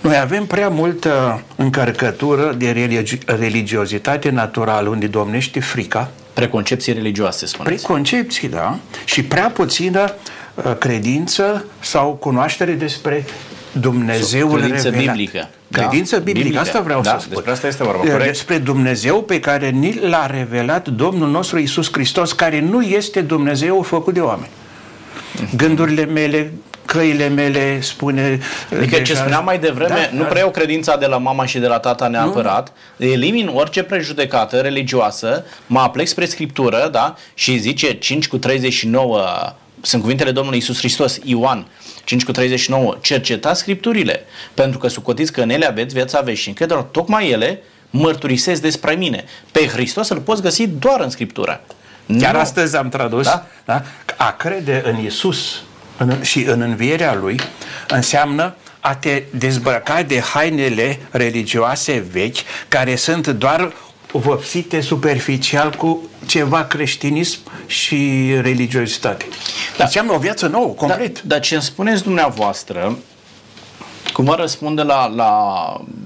[0.00, 6.10] Noi avem prea multă încărcătură de religi- religiozitate naturală unde domnește frica.
[6.32, 7.74] Preconcepții religioase, spuneți.
[7.74, 8.78] Preconcepții, da.
[9.04, 10.14] Și prea puțină
[10.54, 13.24] uh, credință sau cunoaștere despre
[13.72, 15.14] Dumnezeul credință revelat.
[15.14, 15.48] biblică.
[15.70, 17.32] Credință da, biblică, biblică, asta vreau da, să spun.
[17.32, 18.00] Despre asta este vorba.
[18.00, 18.24] Corect.
[18.24, 23.82] Despre Dumnezeu pe care ni l-a revelat Domnul nostru Isus Hristos, care nu este Dumnezeu
[23.82, 24.50] făcut de oameni.
[25.56, 26.52] Gândurile mele,
[26.84, 28.38] căile mele, spune...
[28.76, 31.66] Adică deja, ce spuneam mai devreme, da, nu preiau credința de la mama și de
[31.66, 33.06] la tata neapărat, nu.
[33.06, 39.20] elimin orice prejudecată religioasă, mă aplec spre Scriptură, da, și zice 5 cu 39
[39.82, 41.66] sunt cuvintele Domnului Isus Hristos, Ioan
[42.04, 46.78] 5 cu 39, cercetați Scripturile, pentru că sucotiți că în ele aveți viața veșnică, dar
[46.78, 49.24] tocmai ele mărturisesc despre mine.
[49.52, 51.60] Pe Hristos îl poți găsi doar în Scriptură.
[52.18, 52.40] Chiar nu.
[52.40, 53.46] astăzi am tradus, da?
[53.64, 53.82] Da?
[54.16, 55.62] a crede în Isus
[55.96, 57.40] în, și în învierea Lui
[57.88, 62.36] înseamnă a te dezbrăca de hainele religioase vechi,
[62.68, 63.72] care sunt doar
[64.12, 69.24] vopsite superficial cu ceva creștinism și religiozitate.
[69.76, 69.84] Da.
[69.84, 71.14] Înseamnă o viață nouă, complet.
[71.14, 72.98] Da, dar ce îmi spuneți dumneavoastră,
[74.12, 75.32] cum vă răspunde la, la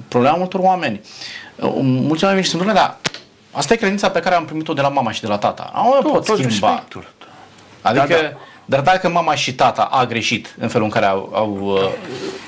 [0.09, 1.01] problema multor oameni.
[1.81, 2.97] Mulți oameni sunt dar
[3.51, 5.73] asta e credința pe care am primit-o de la mama și de la tata.
[6.03, 6.69] Nu pot schimba.
[6.69, 7.13] Respectul.
[7.81, 8.37] Adică da, da.
[8.65, 11.79] Dar dacă mama și tata a greșit în felul în care au, au uh,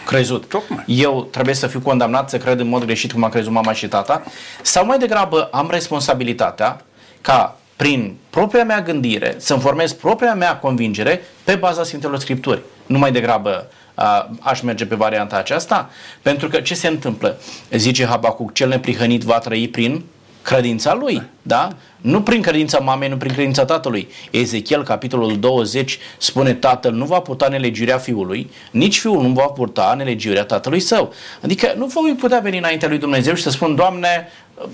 [0.07, 0.85] crezut, Tocmai.
[0.87, 3.89] eu trebuie să fiu condamnat să cred în mod greșit cum a crezut mama și
[3.89, 4.23] tata,
[4.63, 6.81] sau mai degrabă am responsabilitatea
[7.21, 12.63] ca prin propria mea gândire să-mi formez propria mea convingere pe baza Sfintelor Scripturi.
[12.87, 15.91] Nu mai degrabă uh, aș merge pe varianta aceasta,
[16.23, 17.41] pentru că ce se întâmplă?
[17.71, 20.05] Zice Habacuc, cel neprihănit va trăi prin
[20.47, 21.69] credința lui, da?
[21.97, 24.09] Nu prin credința mamei, nu prin credința tatălui.
[24.31, 29.95] Ezechiel, capitolul 20, spune tatăl nu va purta nelegiuirea fiului, nici fiul nu va purta
[29.97, 31.13] nelegiuirea tatălui său.
[31.43, 34.29] Adică nu voi putea veni înaintea lui Dumnezeu și să spun, Doamne,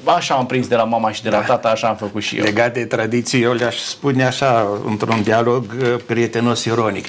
[0.05, 1.45] așa am prins de la mama și de la da.
[1.45, 2.45] tata, așa am făcut și eu.
[2.45, 7.07] Legat de tradiții, eu le-aș spune așa, într-un dialog uh, prietenos ironic.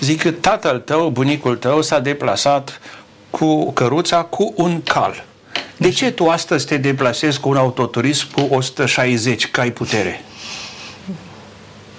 [0.00, 2.80] Zic că tatăl tău, bunicul tău s-a deplasat
[3.30, 5.24] cu căruța cu un cal
[5.76, 10.24] de ce tu astăzi te deplasezi cu un autoturism cu 160 cai putere?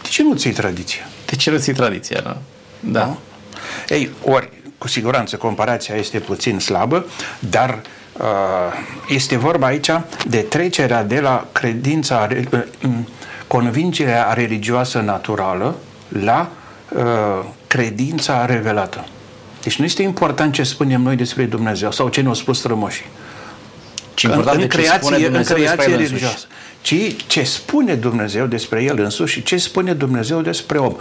[0.01, 1.07] De ce nu ții tradiția?
[1.25, 2.37] De ce nu ții tradiția, da?
[2.79, 2.99] Da.
[2.99, 3.17] da?
[3.89, 7.05] Ei, ori, cu siguranță, comparația este puțin slabă,
[7.39, 7.81] dar
[8.13, 8.25] uh,
[9.09, 9.89] este vorba aici
[10.27, 12.61] de trecerea de la credința, uh,
[13.47, 15.75] convingerea religioasă naturală
[16.07, 16.49] la
[16.89, 17.03] uh,
[17.67, 19.05] credința revelată.
[19.63, 23.05] Deci nu este important ce spunem noi despre Dumnezeu sau ce ne-au spus strămoșii
[24.17, 26.12] ci important în de ce spune creație, în Dumnezeu despre creație el însuși.
[26.12, 26.47] religioasă,
[26.82, 30.95] ci ce spune Dumnezeu despre el însuși și ce spune Dumnezeu despre om.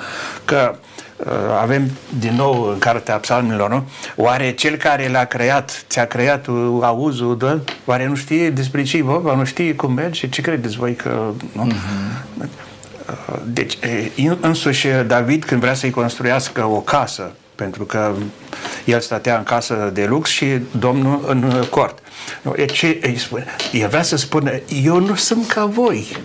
[0.45, 0.75] Că
[1.17, 1.27] uh,
[1.61, 3.89] avem din nou în cartea psalmilor, nu?
[4.17, 7.61] Oare cel care l-a creat, ți-a creat uh, auzul, da?
[7.85, 10.29] oare nu știe despre ce e vorba, nu știe cum merge?
[10.29, 11.33] Ce credeți voi că...
[11.53, 11.65] Nu?
[11.65, 13.79] Uh, Deci,
[14.15, 18.15] e, însuși David, când vrea să-i construiască o casă, pentru că
[18.85, 20.47] el stătea în casă de lux și
[20.79, 21.99] domnul în cort.
[22.43, 23.47] Nu, e ce îi spune?
[23.73, 24.51] El vrea să spună,
[24.83, 26.17] eu nu sunt ca voi.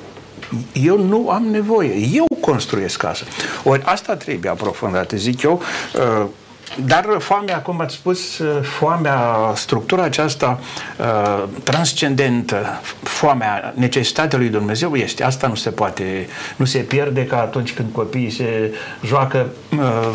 [0.74, 1.94] Eu nu am nevoie.
[2.14, 3.24] Eu construiesc casă.
[3.64, 5.62] Ori asta trebuie aprofundată, zic eu.
[5.96, 6.26] Uh,
[6.86, 10.60] Dar foamea, cum ați spus, uh, foamea, structura aceasta
[10.98, 15.24] uh, transcendentă, foamea, necesitatea lui Dumnezeu este.
[15.24, 18.74] Asta nu se poate, nu se pierde ca atunci când copiii se
[19.06, 19.50] joacă
[19.80, 20.14] uh,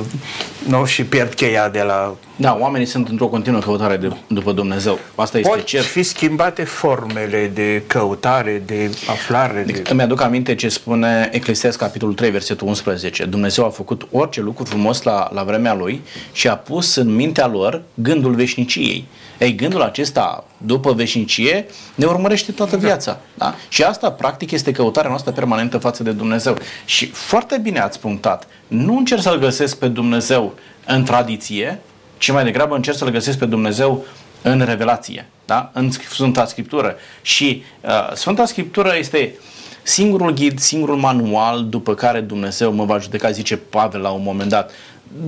[0.67, 4.99] nu, și pierd cheia de la Da, oamenii sunt într-o continuă căutare de, după Dumnezeu.
[5.15, 5.85] Asta este Pot cert.
[5.85, 9.63] fi schimbate formele de căutare, de aflare.
[9.67, 9.83] De...
[9.91, 13.25] Îmi aduc aminte ce spune Eclesiastes capitolul 3, versetul 11.
[13.25, 17.47] Dumnezeu a făcut orice lucru frumos la, la vremea lui și a pus în mintea
[17.47, 19.05] lor gândul veșniciei.
[19.39, 23.21] Ei, gândul acesta, după veșnicie, ne urmărește toată viața.
[23.35, 23.55] Da?
[23.69, 26.57] Și asta, practic, este căutarea noastră permanentă față de Dumnezeu.
[26.85, 28.47] Și foarte bine ați punctat.
[28.67, 30.55] Nu încerc să-L găsesc pe Dumnezeu
[30.87, 31.81] în tradiție,
[32.19, 34.05] ci mai degrabă încerc să-L găsesc pe Dumnezeu
[34.43, 35.71] în revelație, da?
[35.73, 36.97] în Sfânta Scriptură.
[37.23, 39.35] Și uh, Sfânta Scriptură este
[39.83, 44.49] singurul ghid, singurul manual după care Dumnezeu mă va judeca, zice Pavel la un moment
[44.49, 44.71] dat.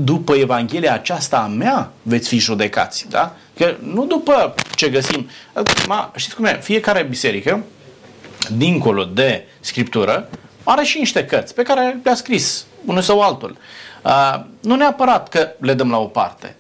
[0.05, 3.35] După Evanghelia aceasta a mea veți fi judecați, da?
[3.57, 5.29] Că nu după ce găsim.
[5.87, 6.59] Ma, știți cum e?
[6.63, 7.65] Fiecare biserică,
[8.57, 10.29] dincolo de Scriptură,
[10.65, 13.57] are și niște cărți pe care le-a scris unul sau altul.
[14.05, 16.57] Uh, nu neapărat că le dăm la o parte,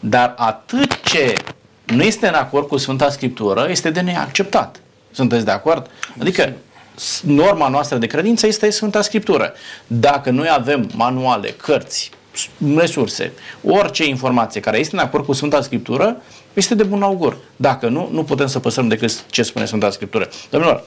[0.00, 1.34] dar atât ce
[1.86, 4.80] nu este în acord cu Sfânta Scriptură este de neacceptat.
[5.12, 5.90] Sunteți de acord?
[6.20, 6.52] Adică
[6.94, 9.52] s- norma noastră de credință este Sfânta Scriptură.
[9.86, 13.32] Dacă noi avem manuale, cărți, s- resurse,
[13.64, 16.16] orice informație care este în acord cu Sfânta Scriptură,
[16.52, 17.36] este de bun augur.
[17.56, 20.28] Dacă nu, nu putem să păsăm decât ce spune Sfânta Scriptură.
[20.50, 20.84] Domnilor,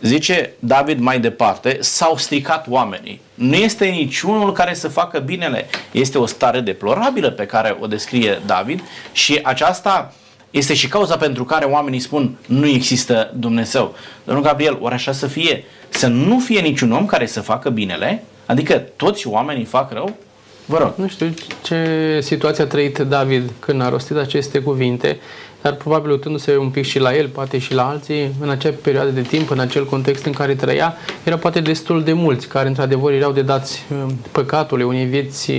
[0.00, 3.20] zice David mai departe, s-au stricat oamenii.
[3.34, 5.66] Nu este niciunul care să facă binele.
[5.90, 10.12] Este o stare deplorabilă pe care o descrie David și aceasta
[10.50, 13.94] este și cauza pentru care oamenii spun nu există Dumnezeu.
[14.24, 15.64] Domnul Gabriel, ori așa să fie?
[15.88, 18.24] Să nu fie niciun om care să facă binele?
[18.46, 20.16] Adică toți oamenii fac rău?
[20.66, 20.92] Vă rog.
[20.96, 25.18] Nu știu ce situație a trăit David când a rostit aceste cuvinte,
[25.64, 29.10] dar probabil uitându-se un pic și la el, poate și la alții, în acea perioadă
[29.10, 33.12] de timp, în acel context în care trăia, erau poate destul de mulți care într-adevăr
[33.12, 35.52] erau de dați uh, păcatului unei vieți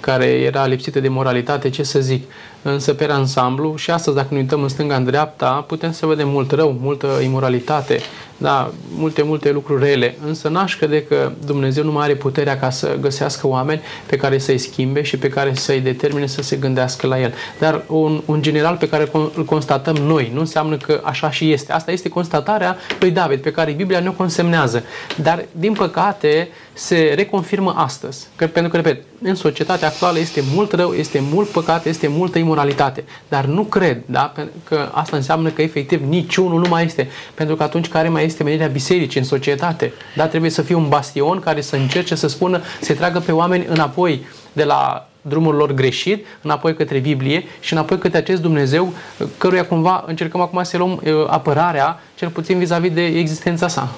[0.00, 2.30] care era lipsită de moralitate, ce să zic.
[2.62, 6.28] Însă, pe ansamblu, și astăzi, dacă ne uităm în stânga, în dreapta, putem să vedem
[6.28, 8.00] mult rău, multă imoralitate,
[8.40, 10.16] da, multe, multe lucruri rele.
[10.26, 14.38] Însă n-aș crede că Dumnezeu nu mai are puterea ca să găsească oameni pe care
[14.38, 17.34] să-i schimbe și pe care să-i determine să se gândească la El.
[17.58, 21.72] Dar un, un general pe care îl constatăm noi, nu înseamnă că așa și este.
[21.72, 24.84] Asta este constatarea lui David, pe care Biblia ne-o consemnează.
[25.22, 28.26] Dar, din păcate, se reconfirmă astăzi.
[28.36, 32.38] Că, pentru că, repet, în societatea actuală este mult rău, este mult păcat, este multă
[32.38, 33.04] imoralitate.
[33.28, 34.32] Dar nu cred da?
[34.64, 37.08] că asta înseamnă că efectiv niciunul nu mai este.
[37.34, 39.92] Pentru că atunci care mai este menirea bisericii în societate?
[40.16, 40.26] Da?
[40.26, 44.26] Trebuie să fie un bastion care să încerce să spună, să tragă pe oameni înapoi
[44.52, 48.92] de la drumul lor greșit, înapoi către Biblie și înapoi către acest Dumnezeu
[49.38, 53.88] căruia cumva încercăm acum să luăm uh, apărarea, cel puțin vis-a-vis de existența sa.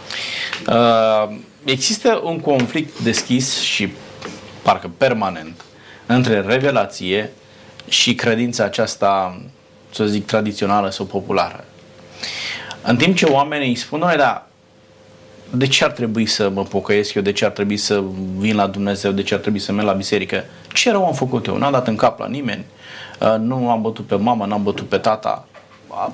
[0.68, 3.92] Uh, există un conflict deschis și
[4.62, 5.64] parcă permanent
[6.06, 7.32] între revelație
[7.88, 9.40] și credința aceasta,
[9.90, 11.64] să zic, tradițională sau populară.
[12.82, 14.46] În timp ce oamenii îi spun, noi, da,
[15.54, 18.02] de ce ar trebui să mă pocăiesc eu, de ce ar trebui să
[18.36, 20.44] vin la Dumnezeu, de ce ar trebui să merg la biserică?
[20.72, 21.56] Ce rău am făcut eu?
[21.56, 22.64] N-am dat în cap la nimeni,
[23.20, 25.46] uh, nu am bătut pe mama, n-am bătut pe tata.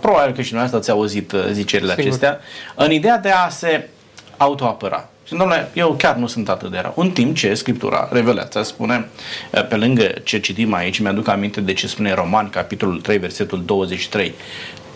[0.00, 2.04] Probabil că și noi asta ați auzit uh, zicerile Sigur.
[2.04, 2.40] acestea.
[2.74, 3.88] În ideea de a se
[4.36, 5.08] autoapăra.
[5.24, 6.92] Și, domnule, eu chiar nu sunt atât de rău.
[6.96, 9.08] În timp ce Scriptura, Revelația, spune,
[9.52, 13.62] uh, pe lângă ce citim aici, mi-aduc aminte de ce spune Roman, capitolul 3, versetul
[13.64, 14.34] 23.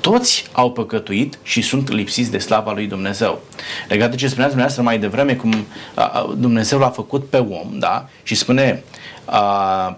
[0.02, 3.42] Toți au păcătuit și sunt lipsiți de slava lui Dumnezeu.
[3.88, 7.78] Legat de ce spuneați dumneavoastră mai devreme, cum a, a, Dumnezeu l-a făcut pe om,
[7.78, 8.08] da?
[8.22, 8.82] Și spune
[9.24, 9.38] a,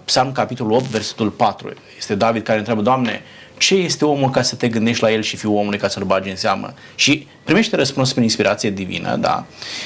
[0.05, 1.73] Psalm capitolul 8, versetul 4.
[1.97, 3.21] Este David care întreabă, Doamne,
[3.57, 6.29] ce este omul ca să te gândești la el și fiul omului ca să-l bagi
[6.29, 6.73] în seamă?
[6.95, 9.45] Și primește răspuns prin inspirație divină, da?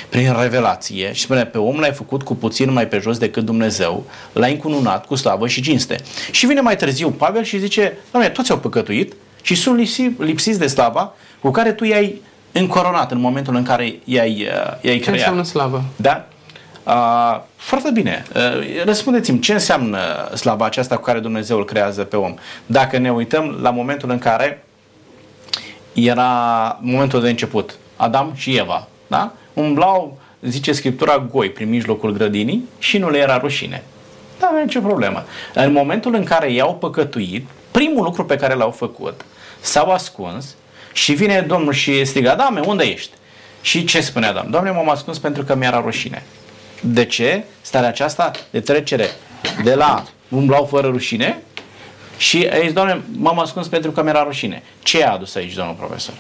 [0.10, 4.06] Prin revelație și spune, pe om l-ai făcut cu puțin mai pe jos decât Dumnezeu,
[4.34, 5.96] l-ai încununat cu slavă și cinste.
[6.32, 10.60] Și vine mai târziu Pavel și zice, Doamne, toți au păcătuit și sunt lipsi, lipsiți
[10.60, 12.22] de slava cu care tu i-ai
[12.52, 15.16] încoronat în momentul în care i-ai, uh, i-ai Ce creat.
[15.16, 15.84] înseamnă slavă?
[15.96, 16.26] Da?
[16.84, 18.26] Uh, foarte bine.
[18.36, 19.98] Uh, răspundeți-mi, ce înseamnă
[20.36, 22.34] slava aceasta cu care Dumnezeu îl creează pe om?
[22.66, 24.64] Dacă ne uităm la momentul în care
[25.94, 29.32] era momentul de început, Adam și Eva, da?
[29.54, 33.84] Umblau, zice Scriptura, goi prin mijlocul grădinii și nu le era rușine.
[34.40, 35.24] Nu avea nicio problemă.
[35.54, 39.26] În momentul în care i-au păcătuit, primul lucru pe care l-au făcut,
[39.60, 40.56] s-au ascuns
[40.94, 43.12] și vine Domnul și strigă, Adame, unde ești?
[43.62, 44.50] Și ce spune Adam?
[44.50, 46.24] Doamne, m-am ascuns pentru că mi-era rușine.
[46.82, 47.44] De ce?
[47.62, 49.10] Starea aceasta de trecere
[49.64, 51.38] de la umblau fără rușine
[52.18, 54.64] și aici, Doamne, m-am ascuns pentru că mi-era rușine.
[54.84, 56.14] Ce a adus aici, domnul profesor?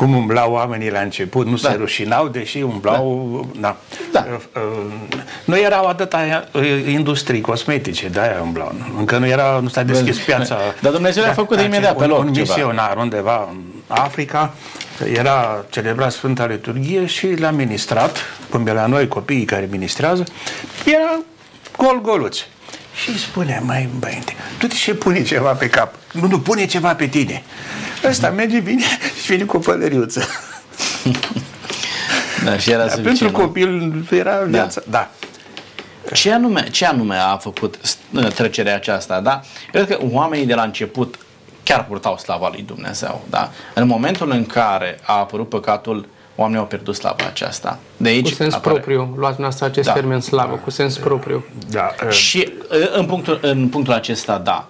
[0.00, 1.68] Cum umblau oamenii la început, nu Da.
[1.70, 3.48] se rușinau, deși umblau...
[3.60, 3.76] Da.
[4.12, 4.26] Da.
[4.54, 4.92] Uh, uh,
[5.44, 8.72] Nu erau atâta uh, industrii cosmetice, de-aia umblau.
[8.98, 10.56] Încă nu era, nu s-a deschis piața.
[10.80, 12.54] Dar Dumnezeu le-a făcut de imediat, pe un, loc, Un ceva.
[12.54, 14.54] misionar undeva în Africa
[15.14, 18.16] era celebrat Sfânta Liturghie și l-a ministrat,
[18.50, 20.24] cum e la noi copiii care ministrează,
[20.84, 21.18] era
[21.76, 22.38] gol-goluț.
[23.02, 25.94] Și îi spune, mai băiete, tu te și pune ceva pe cap.
[26.12, 27.42] Nu, nu, pune ceva pe tine.
[28.04, 28.82] Ăsta merge bine
[29.22, 30.24] și vine cu o pălăriuță.
[32.44, 33.46] Da, și era Dar suficient, pentru nu?
[33.46, 34.80] copil era viața.
[34.90, 35.10] Da.
[36.12, 39.40] Ce anume, ce anume a făcut st- trecerea aceasta, da?
[39.72, 41.18] Cred că oamenii de la început
[41.62, 43.50] chiar purtau slava lui Dumnezeu, da?
[43.74, 46.08] În momentul în care a apărut păcatul,
[46.40, 47.78] oamenii au pierdut slava aceasta.
[47.96, 48.72] De aici Cu sens apare.
[48.74, 48.98] propriu.
[48.98, 49.92] Luați dumneavoastră acest Da.
[49.92, 51.44] termen slavă, cu sens propriu.
[51.70, 51.90] da.
[52.04, 54.68] uh, Și uh, în punctul, în punctul acesta, da,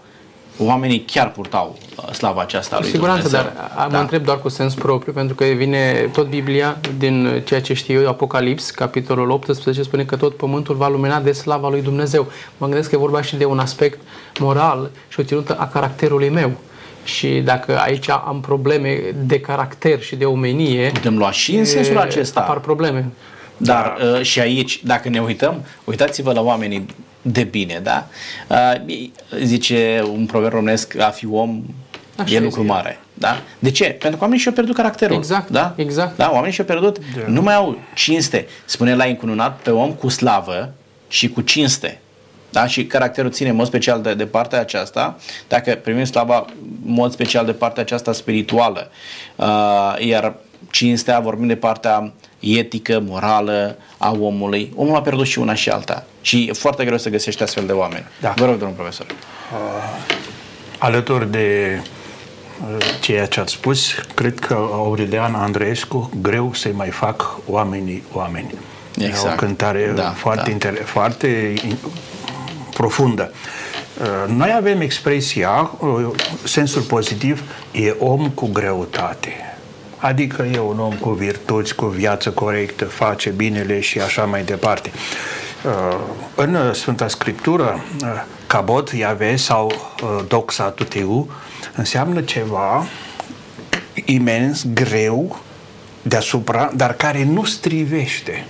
[0.59, 3.53] oamenii chiar purtau uh, slava aceasta Cu lui siguranță, Dumnezeu.
[3.55, 4.01] dar a- mă da.
[4.01, 8.09] întreb doar cu sens propriu, pentru că vine tot Biblia, din ceea ce știu eu,
[8.09, 12.27] Apocalips, capitolul 18, spune că tot pământul va lumina de slava lui Dumnezeu.
[12.59, 14.01] Mă gândesc că e vorba și de un aspect
[14.39, 16.51] moral și o ținută a caracterului meu.
[17.05, 21.97] Și dacă aici am probleme de caracter și de omenie, Putem lua și în sensul
[21.97, 22.41] e, acesta.
[22.41, 23.07] apar probleme.
[23.57, 26.87] Dar uh, și aici, dacă ne uităm, uitați-vă la oamenii
[27.23, 28.07] de bine, da?
[28.49, 29.07] Uh,
[29.43, 31.63] zice un proverb românesc, a fi om
[32.17, 32.45] Așa e este.
[32.45, 32.99] lucru mare.
[33.15, 33.41] Da?
[33.59, 33.85] De ce?
[33.85, 35.17] Pentru că oamenii și-au pierdut caracterul.
[35.17, 35.73] Exact, Da?
[35.77, 36.17] exact.
[36.17, 38.47] Da, oamenii și-au pierdut, nu mai au cinste.
[38.65, 40.73] Spune la încununat pe om cu slavă
[41.09, 42.01] și cu cinste.
[42.51, 42.67] Da?
[42.67, 45.17] Și caracterul ține în mod special de, de partea aceasta,
[45.49, 46.45] dacă primim slava
[46.87, 48.91] în mod special de partea aceasta spirituală,
[49.37, 50.35] uh, iar
[50.71, 56.05] cinstea vorbim de partea etică, morală a omului, omul a pierdut și una și alta.
[56.21, 58.05] Și e foarte greu să găsești astfel de oameni.
[58.21, 58.33] Da.
[58.37, 59.07] Vă rog, domnul profesor.
[60.79, 67.39] Alături de uh, ceea ce ați spus, cred că Aurelian Andreescu greu să-i mai fac
[67.47, 68.55] oamenii oameni.
[68.99, 69.33] E Exact.
[69.33, 70.69] o cântare Da, foarte, da.
[70.71, 71.79] inter- foarte in-
[72.81, 73.33] profundă.
[74.01, 76.07] Uh, Noi avem expresia, uh,
[76.45, 79.33] sensul pozitiv, e om cu greutate.
[79.97, 84.91] Adică e un om cu virtuți, cu viață corectă, face binele și așa mai departe.
[85.65, 85.99] Uh,
[86.35, 88.09] În Sfânta Scriptură, uh,
[88.47, 91.29] cabot, Iave sau uh, doxa tuteu
[91.77, 92.87] înseamnă ceva
[94.05, 95.39] imens, greu,
[96.03, 98.47] deasupra, dar care nu strivește.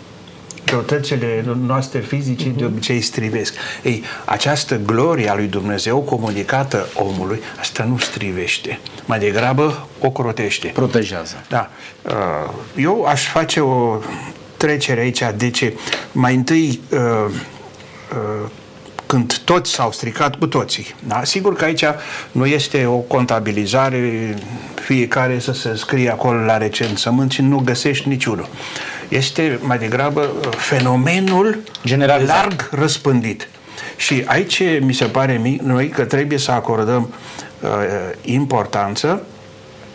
[0.64, 3.54] Greutățile noastre fizice de obicei strivesc.
[3.82, 8.78] Ei, această glorie a lui Dumnezeu comunicată omului, asta nu strivește.
[9.04, 10.70] Mai degrabă o crotește.
[10.74, 11.44] Protejează.
[11.48, 11.70] Da.
[12.02, 13.98] Uh, Eu aș face o
[14.56, 15.22] trecere aici.
[15.36, 15.76] De ce?
[16.12, 16.98] Mai întâi, uh,
[18.12, 18.48] uh,
[19.06, 20.94] când toți s-au stricat cu toții.
[21.06, 21.24] Da?
[21.24, 21.84] Sigur că aici
[22.32, 24.34] nu este o contabilizare,
[24.74, 28.48] fiecare să se scrie acolo la recensământ și nu găsești niciunul.
[29.10, 32.36] Este mai degrabă uh, fenomenul Generalizat.
[32.36, 33.48] larg răspândit.
[33.96, 37.12] Și aici mi se pare mie, noi că trebuie să acordăm
[37.60, 37.70] uh,
[38.22, 39.22] importanță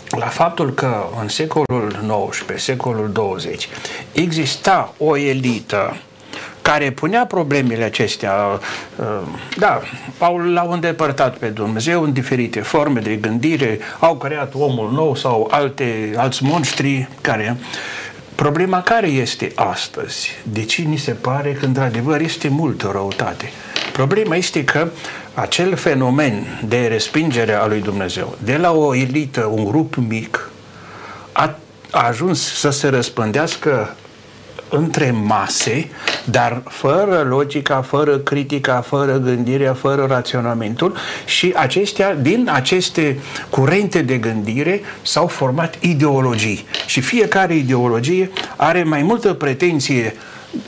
[0.09, 1.95] la faptul că în secolul
[2.29, 3.69] XIX, secolul 20,
[4.11, 5.97] exista o elită
[6.61, 8.33] care punea problemele acestea,
[8.95, 9.05] uh,
[9.57, 9.81] da,
[10.19, 15.47] au, l-au îndepărtat pe Dumnezeu în diferite forme de gândire, au creat omul nou sau
[15.51, 17.57] alte, alți monștri care...
[18.35, 20.29] Problema care este astăzi?
[20.43, 23.51] De ce ni se pare că într-adevăr este multă răutate?
[23.93, 24.87] Problema este că
[25.33, 30.49] acel fenomen de respingere a lui Dumnezeu, de la o elită, un grup mic,
[31.31, 31.55] a,
[31.91, 33.95] a ajuns să se răspândească
[34.77, 35.89] între mase,
[36.25, 40.95] dar fără logica, fără critica, fără gândirea, fără raționamentul
[41.25, 43.19] și acestea, din aceste
[43.49, 46.65] curente de gândire s-au format ideologii.
[46.85, 50.15] Și fiecare ideologie are mai multă pretenție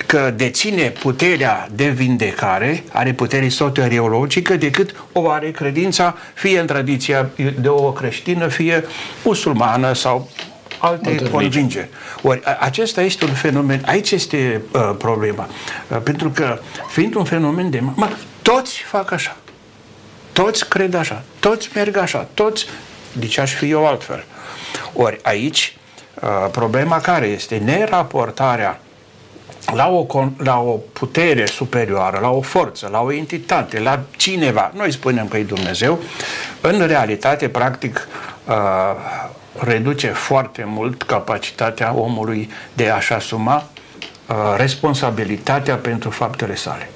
[0.05, 7.29] că deține puterea de vindecare, are putere soteriologică, decât o are credința, fie în tradiția
[7.61, 8.85] de o creștină, fie
[9.23, 10.29] musulmană sau
[10.77, 11.89] alte Alte convingeri.
[12.21, 15.47] Ori a- acesta este un fenomen, aici este uh, problema.
[15.87, 17.79] Uh, pentru că, fiind un fenomen de...
[17.95, 18.09] Mă,
[18.41, 19.37] toți fac așa.
[20.31, 22.65] Toți cred așa, toți merg așa, toți,
[23.13, 24.23] deci aș fi eu altfel.
[24.93, 25.77] Ori aici,
[26.21, 28.79] uh, problema care este neraportarea
[29.73, 34.71] la o, con- la o putere superioară, la o forță, la o entitate, la cineva,
[34.75, 35.99] noi spunem că e Dumnezeu,
[36.61, 38.07] în realitate, practic,
[38.45, 38.55] uh,
[39.59, 43.55] reduce foarte mult capacitatea omului de a-și asuma
[44.29, 46.89] uh, responsabilitatea pentru faptele sale.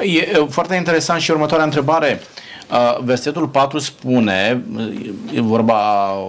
[0.00, 2.20] E e foarte interesant și următoarea întrebare.
[2.70, 4.62] Uh, Versetul 4 spune,
[5.34, 5.78] e vorba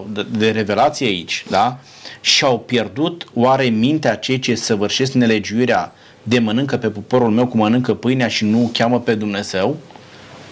[0.07, 1.77] de, de revelație aici, da?
[2.21, 7.93] Și-au pierdut oare mintea cei ce săvârșesc nelegiuirea de mănâncă pe poporul meu cum mănâncă
[7.93, 9.77] pâinea și nu cheamă pe Dumnezeu?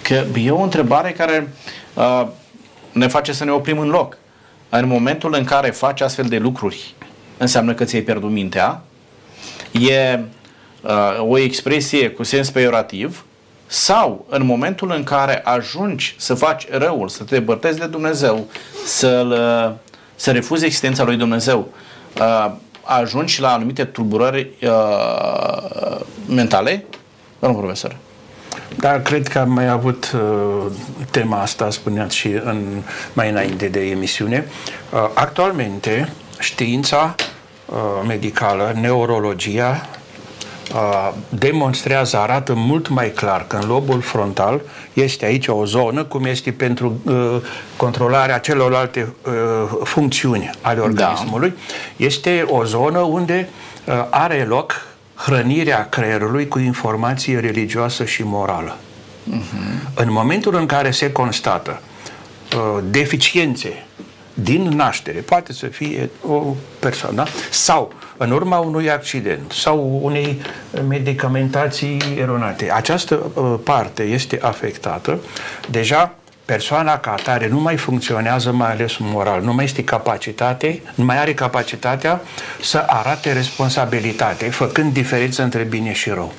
[0.02, 1.54] Că e o întrebare care
[1.94, 2.28] uh,
[3.00, 4.18] ne face să ne oprim în loc.
[4.70, 6.94] În momentul în care faci astfel de lucruri,
[7.38, 8.82] înseamnă că ți-ai pierdut mintea,
[9.72, 10.20] e
[10.82, 13.26] uh, o expresie cu sens peiorativ
[13.66, 18.48] sau în momentul în care ajungi să faci răul, să te depărtezi de Dumnezeu,
[18.86, 19.72] să-l, uh,
[20.16, 21.68] să refuzi existența lui Dumnezeu,
[22.20, 22.52] uh,
[22.84, 26.86] ajungi la anumite tulburări uh, mentale?
[27.40, 27.96] Domnul profesor.
[28.76, 30.72] Dar cred că am mai avut uh,
[31.12, 32.82] tema asta, spuneați și în,
[33.14, 34.48] mai înainte de emisiune.
[34.94, 36.10] Uh, actualmente,
[36.40, 37.16] știința
[37.66, 37.76] uh,
[38.08, 39.90] medicală, neurologia,
[40.74, 44.62] uh, demonstrează, arată mult mai clar că în lobul frontal
[44.94, 47.38] este aici o zonă, cum este pentru uh,
[47.78, 49.34] controlarea celorlalte uh,
[49.84, 51.54] funcțiuni ale organismului,
[51.96, 53.50] este o zonă unde
[53.86, 54.88] uh, are loc
[55.26, 58.78] hrănirea creierului cu informație religioasă și morală.
[58.78, 59.94] Uh-huh.
[59.96, 61.82] În momentul în care se constată
[62.56, 63.84] uh, deficiențe
[64.34, 70.42] din naștere, poate să fie o persoană, sau în urma unui accident sau unei
[70.88, 75.20] medicamentații eronate, această uh, parte este afectată,
[75.70, 76.16] deja
[76.50, 81.18] persoana ca atare nu mai funcționează, mai ales moral, nu mai este capacitate, nu mai
[81.18, 82.22] are capacitatea
[82.62, 86.34] să arate responsabilitate, făcând diferență între bine și rău.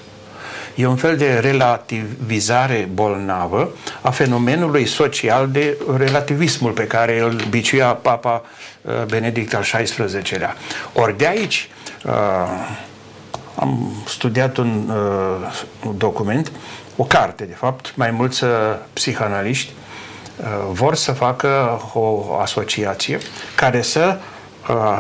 [0.75, 7.87] E un fel de relativizare bolnavă a fenomenului social de relativismul pe care îl biciuia
[7.87, 8.43] Papa
[8.83, 10.57] uh, Benedict al XVI-lea.
[10.93, 11.69] Ori de aici
[12.05, 12.13] uh,
[13.55, 16.53] am studiat un uh, document,
[16.97, 18.51] o carte de fapt, mai mulți uh,
[18.93, 19.89] psihanaliști uh,
[20.71, 23.19] vor să facă o asociație
[23.55, 24.19] care să
[24.69, 24.99] uh,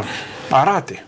[0.51, 1.05] arate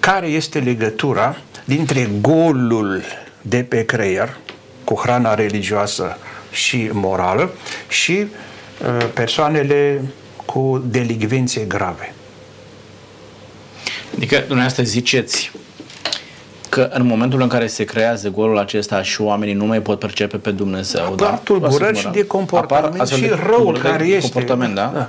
[0.00, 3.02] care este legătura dintre golul
[3.42, 4.36] de pe creier
[4.84, 6.16] cu hrana religioasă
[6.50, 7.50] și morală
[7.88, 10.02] și uh, persoanele
[10.44, 12.14] cu delicvențe grave.
[14.16, 15.52] Adică dumneavoastră ziceți
[16.70, 20.36] că în momentul în care se creează golul acesta și oamenii nu mai pot percepe
[20.36, 21.40] pe Dumnezeu, Apar da?
[21.44, 24.30] tulburări și de comportament Apar astfel și de răul tulburări care de este.
[24.30, 24.90] Comportament, da?
[24.94, 25.04] Da.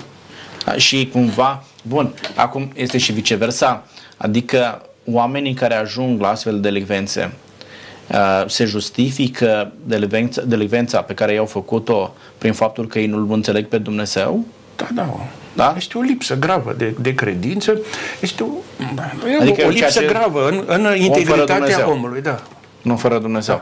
[0.66, 0.74] da?
[0.74, 3.84] Și cumva, bun, acum este și viceversa,
[4.18, 7.34] adică oamenii care ajung la astfel de delicvențe
[8.12, 13.68] uh, se justifică delicvența, delicvența pe care i-au făcut-o prin faptul că ei nu-L înțeleg
[13.68, 14.46] pe Dumnezeu?
[14.76, 15.10] Da, da.
[15.54, 15.74] Da?
[15.78, 17.78] Este o lipsă gravă de, de credință,
[18.20, 18.48] este o,
[18.80, 21.90] Adică adică o ceea lipsă ce- gravă în, în fără integritatea Dumnezeu.
[21.90, 22.42] omului, da.
[22.82, 23.54] Nu fără Dumnezeu.
[23.56, 23.62] Eu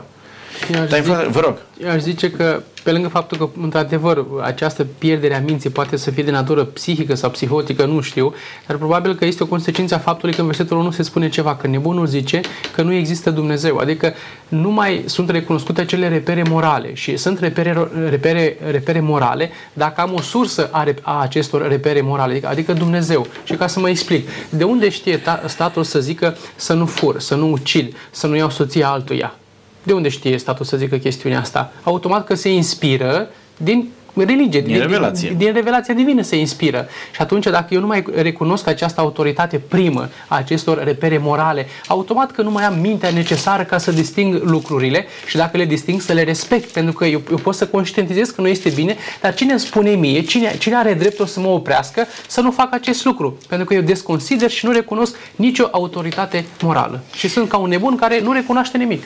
[0.68, 1.58] Dar, zice- vă rog.
[1.82, 6.10] Eu aș zice că, pe lângă faptul că, într-adevăr, această pierdere a minții poate să
[6.10, 8.34] fie de natură psihică sau psihotică, nu știu,
[8.66, 11.56] dar probabil că este o consecință a faptului că în versetul 1 se spune ceva,
[11.56, 12.40] că nebunul zice
[12.74, 14.14] că nu există Dumnezeu, adică
[14.48, 20.14] nu mai sunt recunoscute acele repere morale și sunt repere, repere, repere morale dacă am
[20.14, 23.26] o sursă a, rep- a acestor repere morale, adică, adică Dumnezeu.
[23.44, 27.20] Și ca să mă explic, de unde știe ta, statul să zică să nu fur,
[27.20, 29.34] să nu ucid, să nu iau soția altuia?
[29.82, 31.72] De unde știe statul să zică chestiunea asta?
[31.82, 35.28] Automat că se inspiră din religie, din, revelație.
[35.28, 36.88] din, din revelația divină se inspiră.
[37.14, 42.30] Și atunci dacă eu nu mai recunosc această autoritate primă a acestor repere morale, automat
[42.30, 46.12] că nu mai am mintea necesară ca să disting lucrurile și dacă le disting să
[46.12, 49.50] le respect, pentru că eu, eu pot să conștientizez că nu este bine, dar cine
[49.50, 53.38] îmi spune mie, cine, cine are dreptul să mă oprească să nu fac acest lucru?
[53.48, 57.00] Pentru că eu desconsider și nu recunosc nicio autoritate morală.
[57.14, 59.04] Și sunt ca un nebun care nu recunoaște nimic.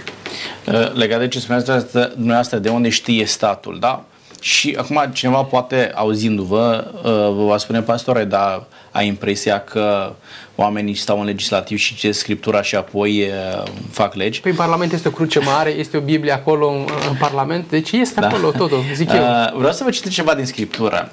[0.66, 4.04] Uh, legat de ce spuneați dumneavoastră, dumneavoastră, de unde știe statul, da?
[4.44, 7.02] Și acum cineva poate, auzindu-vă, uh,
[7.36, 10.12] vă va spune, pastore, dar ai impresia că
[10.54, 14.40] oamenii stau în legislativ și citesc Scriptura și apoi uh, fac legi?
[14.40, 18.20] Păi Parlament este o cruce mare, este o Biblie acolo în, în Parlament, deci este
[18.20, 18.26] da.
[18.26, 19.22] acolo totul, zic eu.
[19.22, 21.12] Uh, vreau să vă citesc ceva din Scriptură.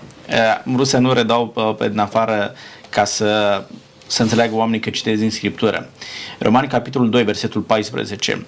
[0.63, 2.53] Vreau să nu redau pe din afară
[2.89, 3.63] ca să,
[4.07, 5.89] să înțeleagă oamenii că citesc din Scriptură.
[6.39, 8.45] Romani, capitolul 2, versetul 14.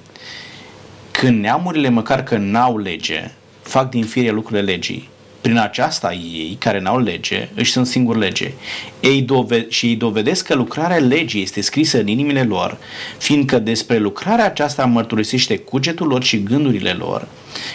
[1.11, 3.31] Când neamurile măcar că n-au lege,
[3.63, 5.09] fac din fire lucrurile legii.
[5.41, 8.51] Prin aceasta ei, care n-au lege, își sunt singuri lege.
[8.99, 12.77] Ei dove- și ei dovedesc că lucrarea legii este scrisă în inimile lor,
[13.17, 17.27] fiindcă despre lucrarea aceasta mărturisește cugetul lor și gândurile lor,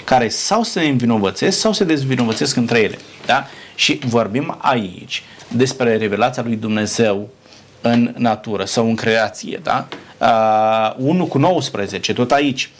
[0.05, 2.99] care sau se învinovățesc sau se dezvinovățesc între ele.
[3.27, 3.47] Da?
[3.75, 7.29] Și vorbim aici despre revelația lui Dumnezeu
[7.81, 9.61] în natură sau în creație.
[9.63, 9.89] Da?
[10.99, 12.71] Uh, 1 cu 19, tot aici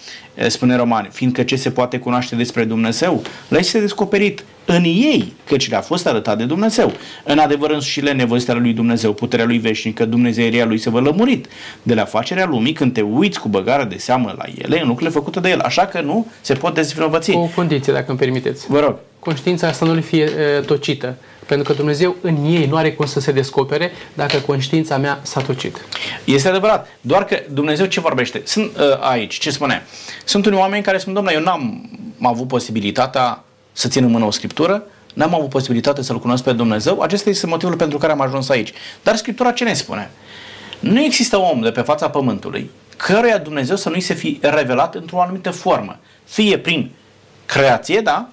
[0.49, 5.71] spune Romani, fiindcă ce se poate cunoaște despre Dumnezeu, le este descoperit în ei, căci
[5.71, 6.93] le-a fost arătat de Dumnezeu.
[7.25, 11.47] În adevăr însușile nevăzite lui Dumnezeu, puterea lui veșnică, Dumnezeiria lui se vă lămurit
[11.83, 15.17] de la facerea lumii când te uiți cu băgare de seamă la ele, în lucrurile
[15.19, 15.61] făcute de el.
[15.61, 17.31] Așa că nu se pot dezvinovăți.
[17.31, 18.67] Cu o condiție, dacă îmi permiteți.
[18.69, 18.97] Vă rog.
[19.19, 21.17] Conștiința asta nu le fie e, tocită.
[21.47, 25.41] Pentru că Dumnezeu în ei nu are cum să se descopere dacă conștiința mea s-a
[25.41, 25.85] tocit.
[26.25, 26.89] Este adevărat.
[27.01, 28.43] Doar că Dumnezeu ce vorbește?
[28.45, 29.87] Sunt uh, aici, ce spune?
[30.29, 31.91] Sunt unii oameni care spun, domnule, eu n-am
[32.23, 34.83] avut posibilitatea să țin în mână o scriptură,
[35.15, 38.73] n-am avut posibilitatea să-L cunosc pe Dumnezeu, acesta este motivul pentru care am ajuns aici.
[39.03, 40.11] Dar Scriptura ce ne spune?
[40.81, 45.21] Nu există om de pe fața pământului căruia Dumnezeu să nu-i se fi revelat într-o
[45.21, 45.99] anumită formă.
[46.25, 46.91] Fie prin
[47.47, 48.29] creație, da?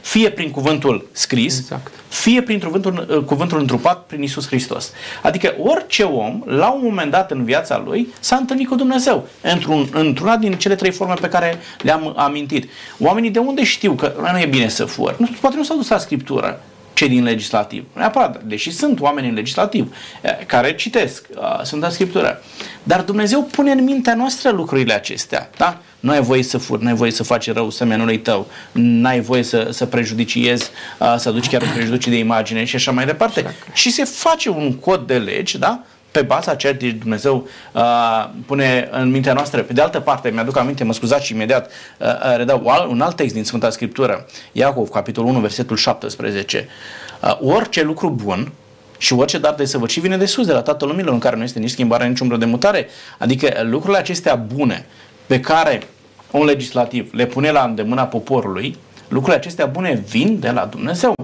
[0.00, 1.92] Fie prin cuvântul scris, exact.
[2.08, 4.92] fie prin cuvântul, uh, cuvântul întrupat prin Isus Hristos.
[5.22, 9.88] Adică orice om, la un moment dat în viața lui, s-a întâlnit cu Dumnezeu într-un,
[9.92, 12.70] într-una din cele trei forme pe care le-am amintit.
[12.98, 15.14] Oamenii de unde știu că nu e bine să fur?
[15.18, 16.60] Nu, poate nu s-au dus la Scriptură
[17.00, 17.84] cei din legislativ.
[17.92, 19.94] Neapărat, deși sunt oameni în legislativ
[20.46, 21.26] care citesc,
[21.62, 22.42] sunt în Scriptură.
[22.82, 25.50] Dar Dumnezeu pune în mintea noastră lucrurile acestea.
[25.56, 25.78] Da?
[26.00, 29.20] Nu ai voie să furi, nu ai voie să faci rău semenului tău, nu ai
[29.20, 30.70] voie să, să prejudiciezi,
[31.16, 33.40] să aduci chiar prejudicii de imagine și așa mai departe.
[33.40, 33.76] Exact.
[33.76, 35.82] Și se face un cod de legi, da?
[36.10, 39.62] Pe baza ceea ce Dumnezeu uh, pune în mintea noastră.
[39.62, 43.34] Pe de altă parte, mi-aduc aminte, mă scuzați și imediat uh, redau un alt text
[43.34, 46.68] din Sfânta Scriptură, Iacov, capitolul 1, versetul 17.
[47.22, 48.52] Uh, orice lucru bun
[48.98, 51.42] și orice dar de săvârșit vine de sus, de la Tatăl Lumilor, în care nu
[51.42, 52.88] este nici schimbare, nici umbră de mutare.
[53.18, 54.86] Adică lucrurile acestea bune
[55.26, 55.82] pe care
[56.30, 58.76] un legislativ le pune la îndemâna poporului,
[59.10, 61.14] lucrurile acestea bune vin de la Dumnezeu.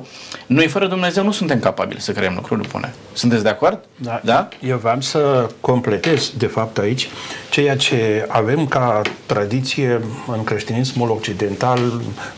[0.47, 2.95] Noi fără Dumnezeu nu suntem capabili să creăm lucruri bune.
[3.12, 3.84] Sunteți de acord?
[3.97, 4.20] Da.
[4.24, 4.49] da?
[4.61, 7.09] Eu vreau să completez, de fapt, aici
[7.51, 10.01] ceea ce avem ca tradiție
[10.32, 11.78] în creștinismul occidental,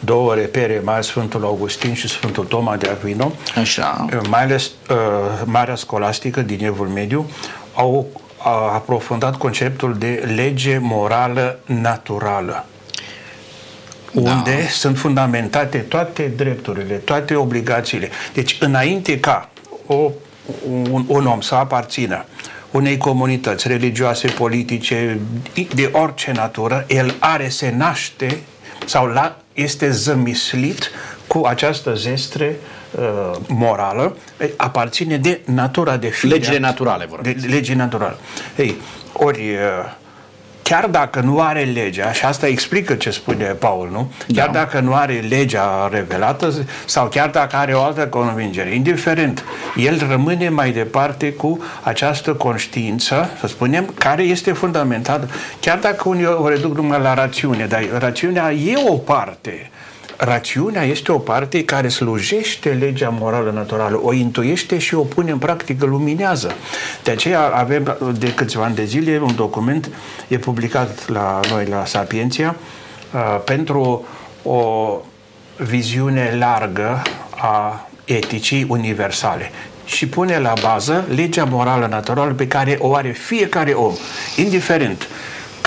[0.01, 4.07] două repere mai Sfântul Augustin și Sfântul Toma de Aquino, Așa.
[4.29, 4.97] mai ales uh,
[5.45, 7.27] Marea Scolastică din Evul Mediu,
[7.75, 8.07] au
[8.41, 12.65] a aprofundat conceptul de lege morală naturală
[14.13, 14.69] unde da.
[14.71, 18.09] sunt fundamentate toate drepturile, toate obligațiile.
[18.35, 19.51] Deci, înainte ca
[19.87, 20.11] o,
[20.91, 22.25] un, un om să aparțină
[22.71, 25.21] unei comunități religioase, politice,
[25.75, 28.39] de orice natură, el are, se naște
[28.87, 30.91] sau la, este zămislit
[31.27, 32.57] cu această zestre
[32.91, 34.17] uh, morală,
[34.57, 36.35] aparține de natura de fire.
[36.35, 37.47] Legile naturale, vorbiți.
[37.47, 38.17] De, legii naturale.
[38.57, 38.77] Ei,
[39.13, 39.59] ori uh,
[40.69, 44.13] chiar dacă nu are legea, și asta explică ce spune Paul, nu?
[44.35, 44.53] Chiar da.
[44.53, 46.53] dacă nu are legea revelată
[46.85, 49.45] sau chiar dacă are o altă convingere, indiferent,
[49.77, 55.29] el rămâne mai departe cu această conștiință, să spunem, care este fundamentată,
[55.61, 59.71] chiar dacă unii o reduc numai la rațiune, dar rațiunea e o parte
[60.19, 65.39] rațiunea este o parte care slujește legea morală naturală, o intuiește și o pune în
[65.39, 66.53] practică, luminează.
[67.03, 69.91] De aceea avem de câțiva ani de zile un document,
[70.29, 72.57] e publicat la noi la Sapienția,
[73.13, 74.07] uh, pentru
[74.43, 74.91] o
[75.57, 77.03] viziune largă
[77.37, 79.51] a eticii universale
[79.85, 83.93] și pune la bază legea morală naturală pe care o are fiecare om,
[84.37, 85.09] indiferent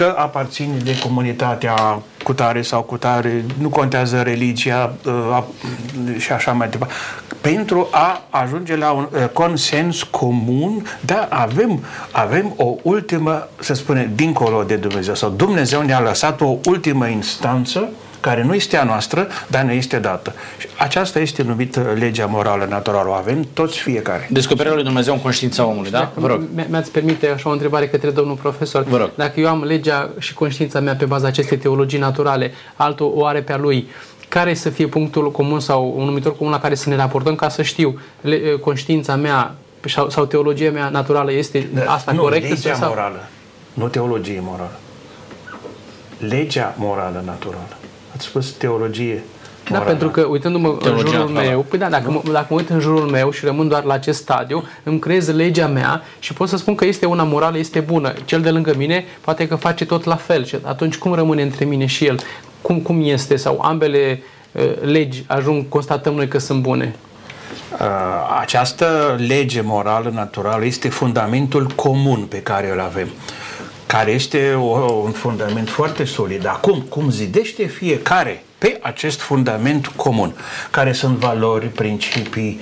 [0.02, 5.43] că aparține de comunitatea cu tare sau cu tare, nu contează religia uh,
[6.18, 6.93] și așa mai departe.
[7.41, 14.12] Pentru a ajunge la un uh, consens comun, da, avem, avem o ultimă, să spune,
[14.16, 17.89] dincolo de Dumnezeu, sau Dumnezeu ne-a lăsat o ultimă instanță
[18.22, 20.34] care nu este a noastră, dar ne este dată.
[20.57, 23.09] Și aceasta este numită legea morală naturală.
[23.09, 24.28] O avem toți fiecare.
[24.32, 26.11] Descoperirea lui Dumnezeu în conștiința omului, da?
[26.13, 26.41] Vă rog.
[26.69, 28.84] Mi-ați permite așa o întrebare către domnul profesor.
[28.84, 29.09] Vă rog.
[29.15, 33.41] Dacă eu am legea și conștiința mea pe baza acestei teologii naturale, altul o are
[33.41, 33.88] pe a lui,
[34.28, 37.49] care să fie punctul comun sau un numitor comun la care să ne raportăm ca
[37.49, 39.55] să știu le, conștiința mea
[39.88, 42.47] sau, sau teologia mea naturală este da, asta nu, corectă?
[42.47, 42.89] legea sau?
[42.89, 43.28] morală,
[43.74, 44.80] nu teologie morală.
[46.17, 47.76] Legea morală naturală.
[48.16, 49.24] Ați spus teologie
[49.72, 51.47] da, pentru că uitându-mă în jurul naturală.
[51.47, 53.93] meu, păi da, dacă, mă, dacă mă uit în jurul meu și rămân doar la
[53.93, 57.80] acest stadiu, îmi creez legea mea și pot să spun că este una morală, este
[57.80, 58.14] bună.
[58.26, 61.66] Cel de lângă mine poate că face tot la fel și atunci cum rămâne între
[61.66, 62.20] mine și el?
[62.62, 63.36] Cum, cum este?
[63.36, 66.95] Sau ambele uh, legi ajung, constatăm noi că sunt bune?
[67.74, 67.78] Uh,
[68.39, 73.07] această lege morală naturală este fundamentul comun pe care îl avem
[73.91, 76.45] care este o, un fundament foarte solid.
[76.45, 80.34] Acum, cum zidește fiecare pe acest fundament comun,
[80.72, 82.59] care sunt valori, principii,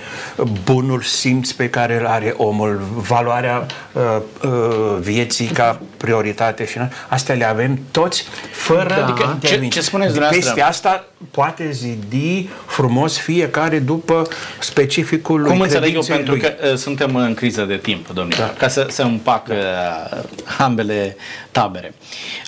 [0.64, 4.02] bunul simț pe care îl are omul, valoarea uh,
[4.44, 6.78] uh, vieții ca prioritate și
[7.08, 9.06] astea le avem toți fără da.
[9.06, 10.54] adică, ce, ce spuneți dumneavoastră?
[10.54, 14.28] Peste asta poate zidi frumos fiecare după
[14.60, 16.42] specificul lui Cum înțeleg eu, credinței pentru lui.
[16.42, 18.54] că uh, suntem în criză de timp, domnule, Da.
[18.58, 20.24] ca să se împacă uh,
[20.58, 21.16] ambele
[21.52, 21.94] tabere.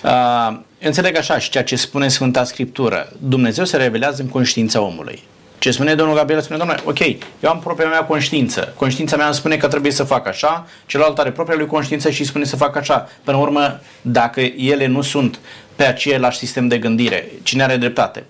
[0.04, 3.12] Uh, înțeleg așa și ceea ce spune Sfânta Scriptură.
[3.18, 5.22] Dumnezeu se revelează în conștiința omului.
[5.58, 6.40] Ce spune domnul Gabriel?
[6.40, 6.98] Spune, domnule, ok,
[7.40, 8.72] eu am propria mea conștiință.
[8.76, 12.20] Conștiința mea îmi spune că trebuie să fac așa, celălalt are propria lui conștiință și
[12.20, 13.08] îi spune să fac așa.
[13.24, 15.38] Până la urmă, dacă ele nu sunt
[15.76, 18.24] pe același sistem de gândire, cine are dreptate?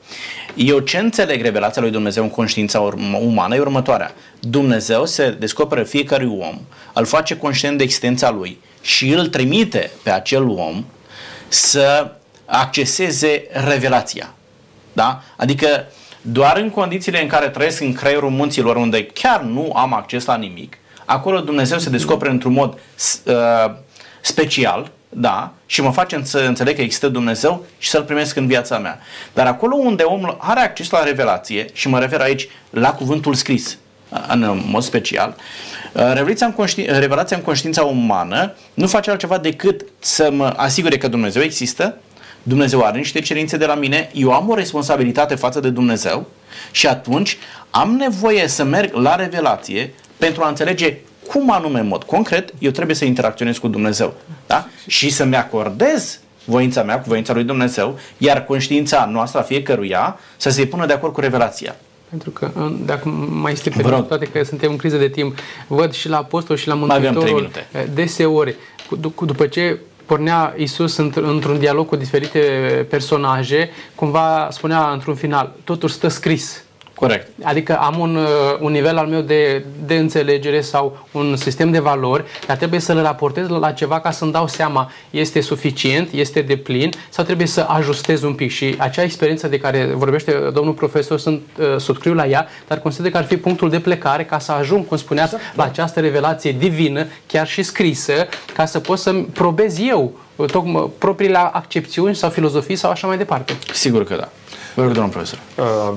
[0.55, 4.15] Eu ce înțeleg revelația lui Dumnezeu în conștiința urm- umană e următoarea.
[4.41, 6.61] Dumnezeu se descoperă fiecărui om,
[6.93, 10.85] îl face conștient de existența lui și îl trimite pe acel om
[11.49, 12.13] să
[12.53, 14.35] acceseze revelația.
[14.93, 15.23] Da?
[15.37, 15.85] Adică
[16.21, 20.37] doar în condițiile în care trăiesc în creierul munților, unde chiar nu am acces la
[20.37, 22.79] nimic, acolo Dumnezeu se descoperă într-un mod
[23.25, 23.35] uh,
[24.21, 28.79] special, da, și mă face să înțeleg că există Dumnezeu și să-L primesc în viața
[28.79, 28.99] mea.
[29.33, 33.79] Dar acolo unde omul are acces la revelație, și mă refer aici la cuvântul scris,
[34.29, 35.37] în mod special,
[35.93, 41.09] revelația în, conști- revelația în conștiința umană nu face altceva decât să mă asigure că
[41.09, 41.97] Dumnezeu există,
[42.43, 46.27] Dumnezeu are niște cerințe de la mine, eu am o responsabilitate față de Dumnezeu
[46.71, 47.39] și atunci
[47.71, 50.97] am nevoie să merg la revelație pentru a înțelege
[51.29, 54.15] cum anume, în mod concret, eu trebuie să interacționez cu Dumnezeu.
[54.47, 54.67] Da?
[54.87, 60.51] Și să-mi acordez voința mea cu voința lui Dumnezeu, iar conștiința noastră a fiecăruia să
[60.51, 61.77] se pună de acord cu revelația.
[62.09, 64.01] Pentru că, în- dacă mai este Vă rog.
[64.01, 66.97] pe toate că suntem în criză de timp, văd și la apostol și la Mai
[66.97, 67.91] avem trei Mântuitorul minute.
[67.95, 68.55] deseori,
[68.89, 69.79] cu, cu, după ce
[70.13, 72.39] pornea Isus într- într-un dialog cu diferite
[72.91, 76.62] personaje, cumva spunea într-un final, totul stă scris.
[77.03, 77.29] Corect.
[77.43, 78.27] Adică am un, uh,
[78.61, 83.03] un nivel al meu de, de înțelegere sau un sistem de valori, dar trebuie să-l
[83.03, 87.61] raportez la ceva ca să-mi dau seama este suficient, este de plin sau trebuie să
[87.69, 88.51] ajustez un pic.
[88.51, 93.11] Și acea experiență de care vorbește domnul profesor, sunt, uh, subscriu la ea, dar consider
[93.11, 97.07] că ar fi punctul de plecare ca să ajung, cum spuneați, la această revelație divină,
[97.27, 102.77] chiar și scrisă, ca să pot să-mi probez eu uh, tocmai propriile accepțiuni sau filozofii
[102.77, 103.59] sau așa mai departe.
[103.73, 104.29] Sigur că da.
[104.75, 105.39] Vă rog, domnul profesor.
[105.57, 105.95] uh,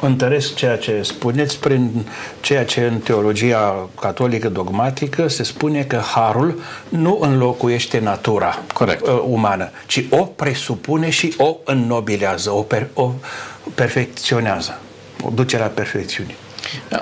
[0.00, 2.06] întăresc ceea ce spuneți prin
[2.40, 9.06] ceea ce în teologia catolică dogmatică se spune că harul nu înlocuiește natura Corect.
[9.06, 13.12] uh, umană, ci o presupune și o înnobilează, o, per, o
[13.74, 14.78] perfecționează,
[15.22, 16.34] o duce la perfecțiune.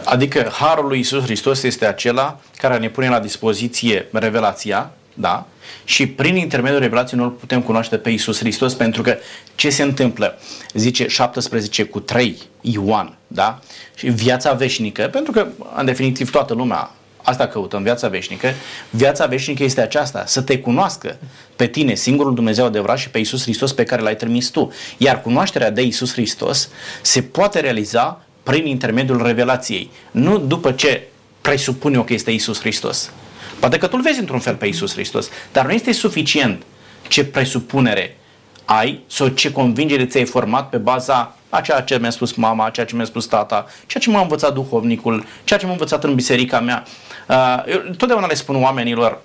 [0.05, 5.47] Adică harul lui Isus Hristos este acela care ne pune la dispoziție revelația, da?
[5.85, 9.17] Și prin intermediul revelației noi îl putem cunoaște pe Isus Hristos pentru că
[9.55, 10.39] ce se întâmplă?
[10.75, 13.59] Zice 17 cu 3 Ioan, da?
[13.95, 15.47] Și viața veșnică, pentru că
[15.77, 16.91] în definitiv toată lumea
[17.23, 18.53] asta căută în viața veșnică.
[18.91, 21.17] Viața veșnică este aceasta, să te cunoască
[21.57, 24.73] pe tine, singurul Dumnezeu adevărat și pe Isus Hristos pe care l-ai trimis tu.
[24.97, 26.69] Iar cunoașterea de Isus Hristos
[27.03, 31.09] se poate realiza prin intermediul revelației, nu după ce
[31.41, 33.11] presupun eu că este Isus Hristos.
[33.59, 36.63] Poate că tu îl vezi într-un fel pe Isus Hristos, dar nu este suficient
[37.09, 38.17] ce presupunere
[38.65, 42.71] ai sau ce convingere ți-ai format pe baza a ceea ce mi-a spus mama, a
[42.71, 46.15] ceea ce mi-a spus tata, ceea ce m-a învățat duhovnicul, ceea ce m-a învățat în
[46.15, 46.85] biserica mea.
[47.29, 49.21] Uh, Eu totdeauna le spun oamenilor,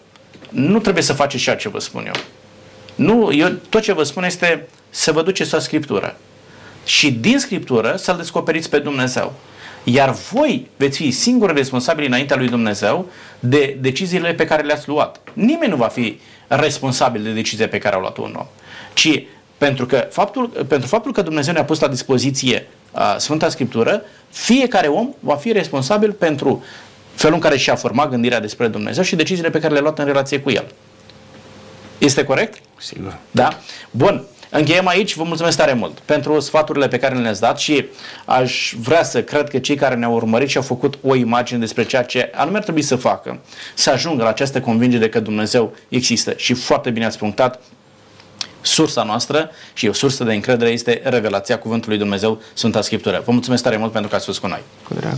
[0.50, 2.14] nu trebuie să faceți ceea ce vă spun eu.
[2.96, 6.18] Nu, eu, tot ce vă spun este să vă duceți la Scriptură.
[6.86, 9.34] Și din Scriptură să-L descoperiți pe Dumnezeu.
[9.84, 13.06] Iar voi veți fi singuri responsabili înaintea lui Dumnezeu
[13.40, 15.20] de deciziile pe care le-ați luat.
[15.34, 18.46] Nimeni nu va fi responsabil de decizia pe care a luat un om.
[18.94, 19.24] Ci
[19.58, 24.88] pentru, că faptul, pentru faptul că Dumnezeu ne-a pus la dispoziție uh, Sfânta Scriptură, fiecare
[24.88, 26.64] om va fi responsabil pentru
[27.16, 30.06] felul în care și-a format gândirea despre Dumnezeu și deciziile pe care le-a luat în
[30.06, 30.66] relație cu El.
[31.98, 32.62] Este corect?
[32.78, 33.18] Sigur.
[33.32, 33.60] Da?
[33.92, 34.24] Bun.
[34.56, 37.86] Încheiem aici, vă mulțumesc tare mult pentru sfaturile pe care le-ați dat și
[38.26, 41.86] aș vrea să cred că cei care ne-au urmărit și au făcut o imagine despre
[41.86, 43.40] ceea ce anume ar trebui să facă,
[43.74, 46.34] să ajungă la această convingere că Dumnezeu există.
[46.38, 47.62] Și foarte bine ați punctat,
[48.62, 53.22] sursa noastră și o sursă de încredere este revelația Cuvântului Dumnezeu, Sfânta Scriptură.
[53.26, 54.62] Vă mulțumesc tare mult pentru că ați fost cu noi.
[54.88, 55.18] Cu drag.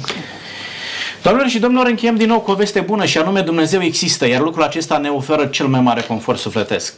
[1.26, 4.42] Doamnelor și domnilor, încheiem din nou cu o veste bună și anume Dumnezeu există, iar
[4.42, 6.94] lucrul acesta ne oferă cel mai mare confort sufletesc.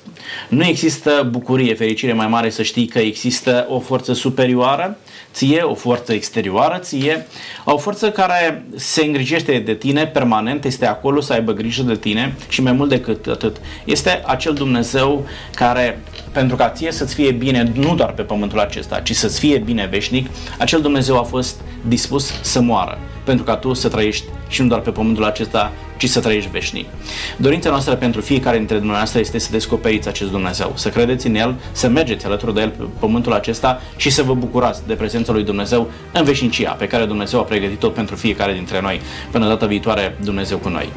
[0.50, 4.98] Nu există bucurie, fericire mai mare să știi că există o forță superioară
[5.34, 7.28] ție, o forță exterioară ție,
[7.66, 12.36] o forță care se îngrijește de tine permanent, este acolo să aibă grijă de tine
[12.48, 13.58] și mai mult decât atât.
[13.86, 15.26] Este acel Dumnezeu
[15.56, 16.02] care,
[16.38, 19.88] pentru ca ție să-ți fie bine, nu doar pe pământul acesta, ci să-ți fie bine
[19.92, 24.68] veșnic, acel Dumnezeu a fost dispus să moară pentru ca tu să trăiești și nu
[24.68, 26.86] doar pe pământul acesta, ci să trăiești veșnic.
[27.38, 31.56] Dorința noastră pentru fiecare dintre dumneavoastră este să descoperiți acest Dumnezeu, să credeți în El,
[31.72, 35.44] să mergeți alături de El pe pământul acesta și să vă bucurați de prezența lui
[35.44, 39.02] Dumnezeu în veșnicia pe care Dumnezeu a pregătit-o pentru fiecare dintre noi.
[39.32, 40.90] Până data viitoare, Dumnezeu cu noi.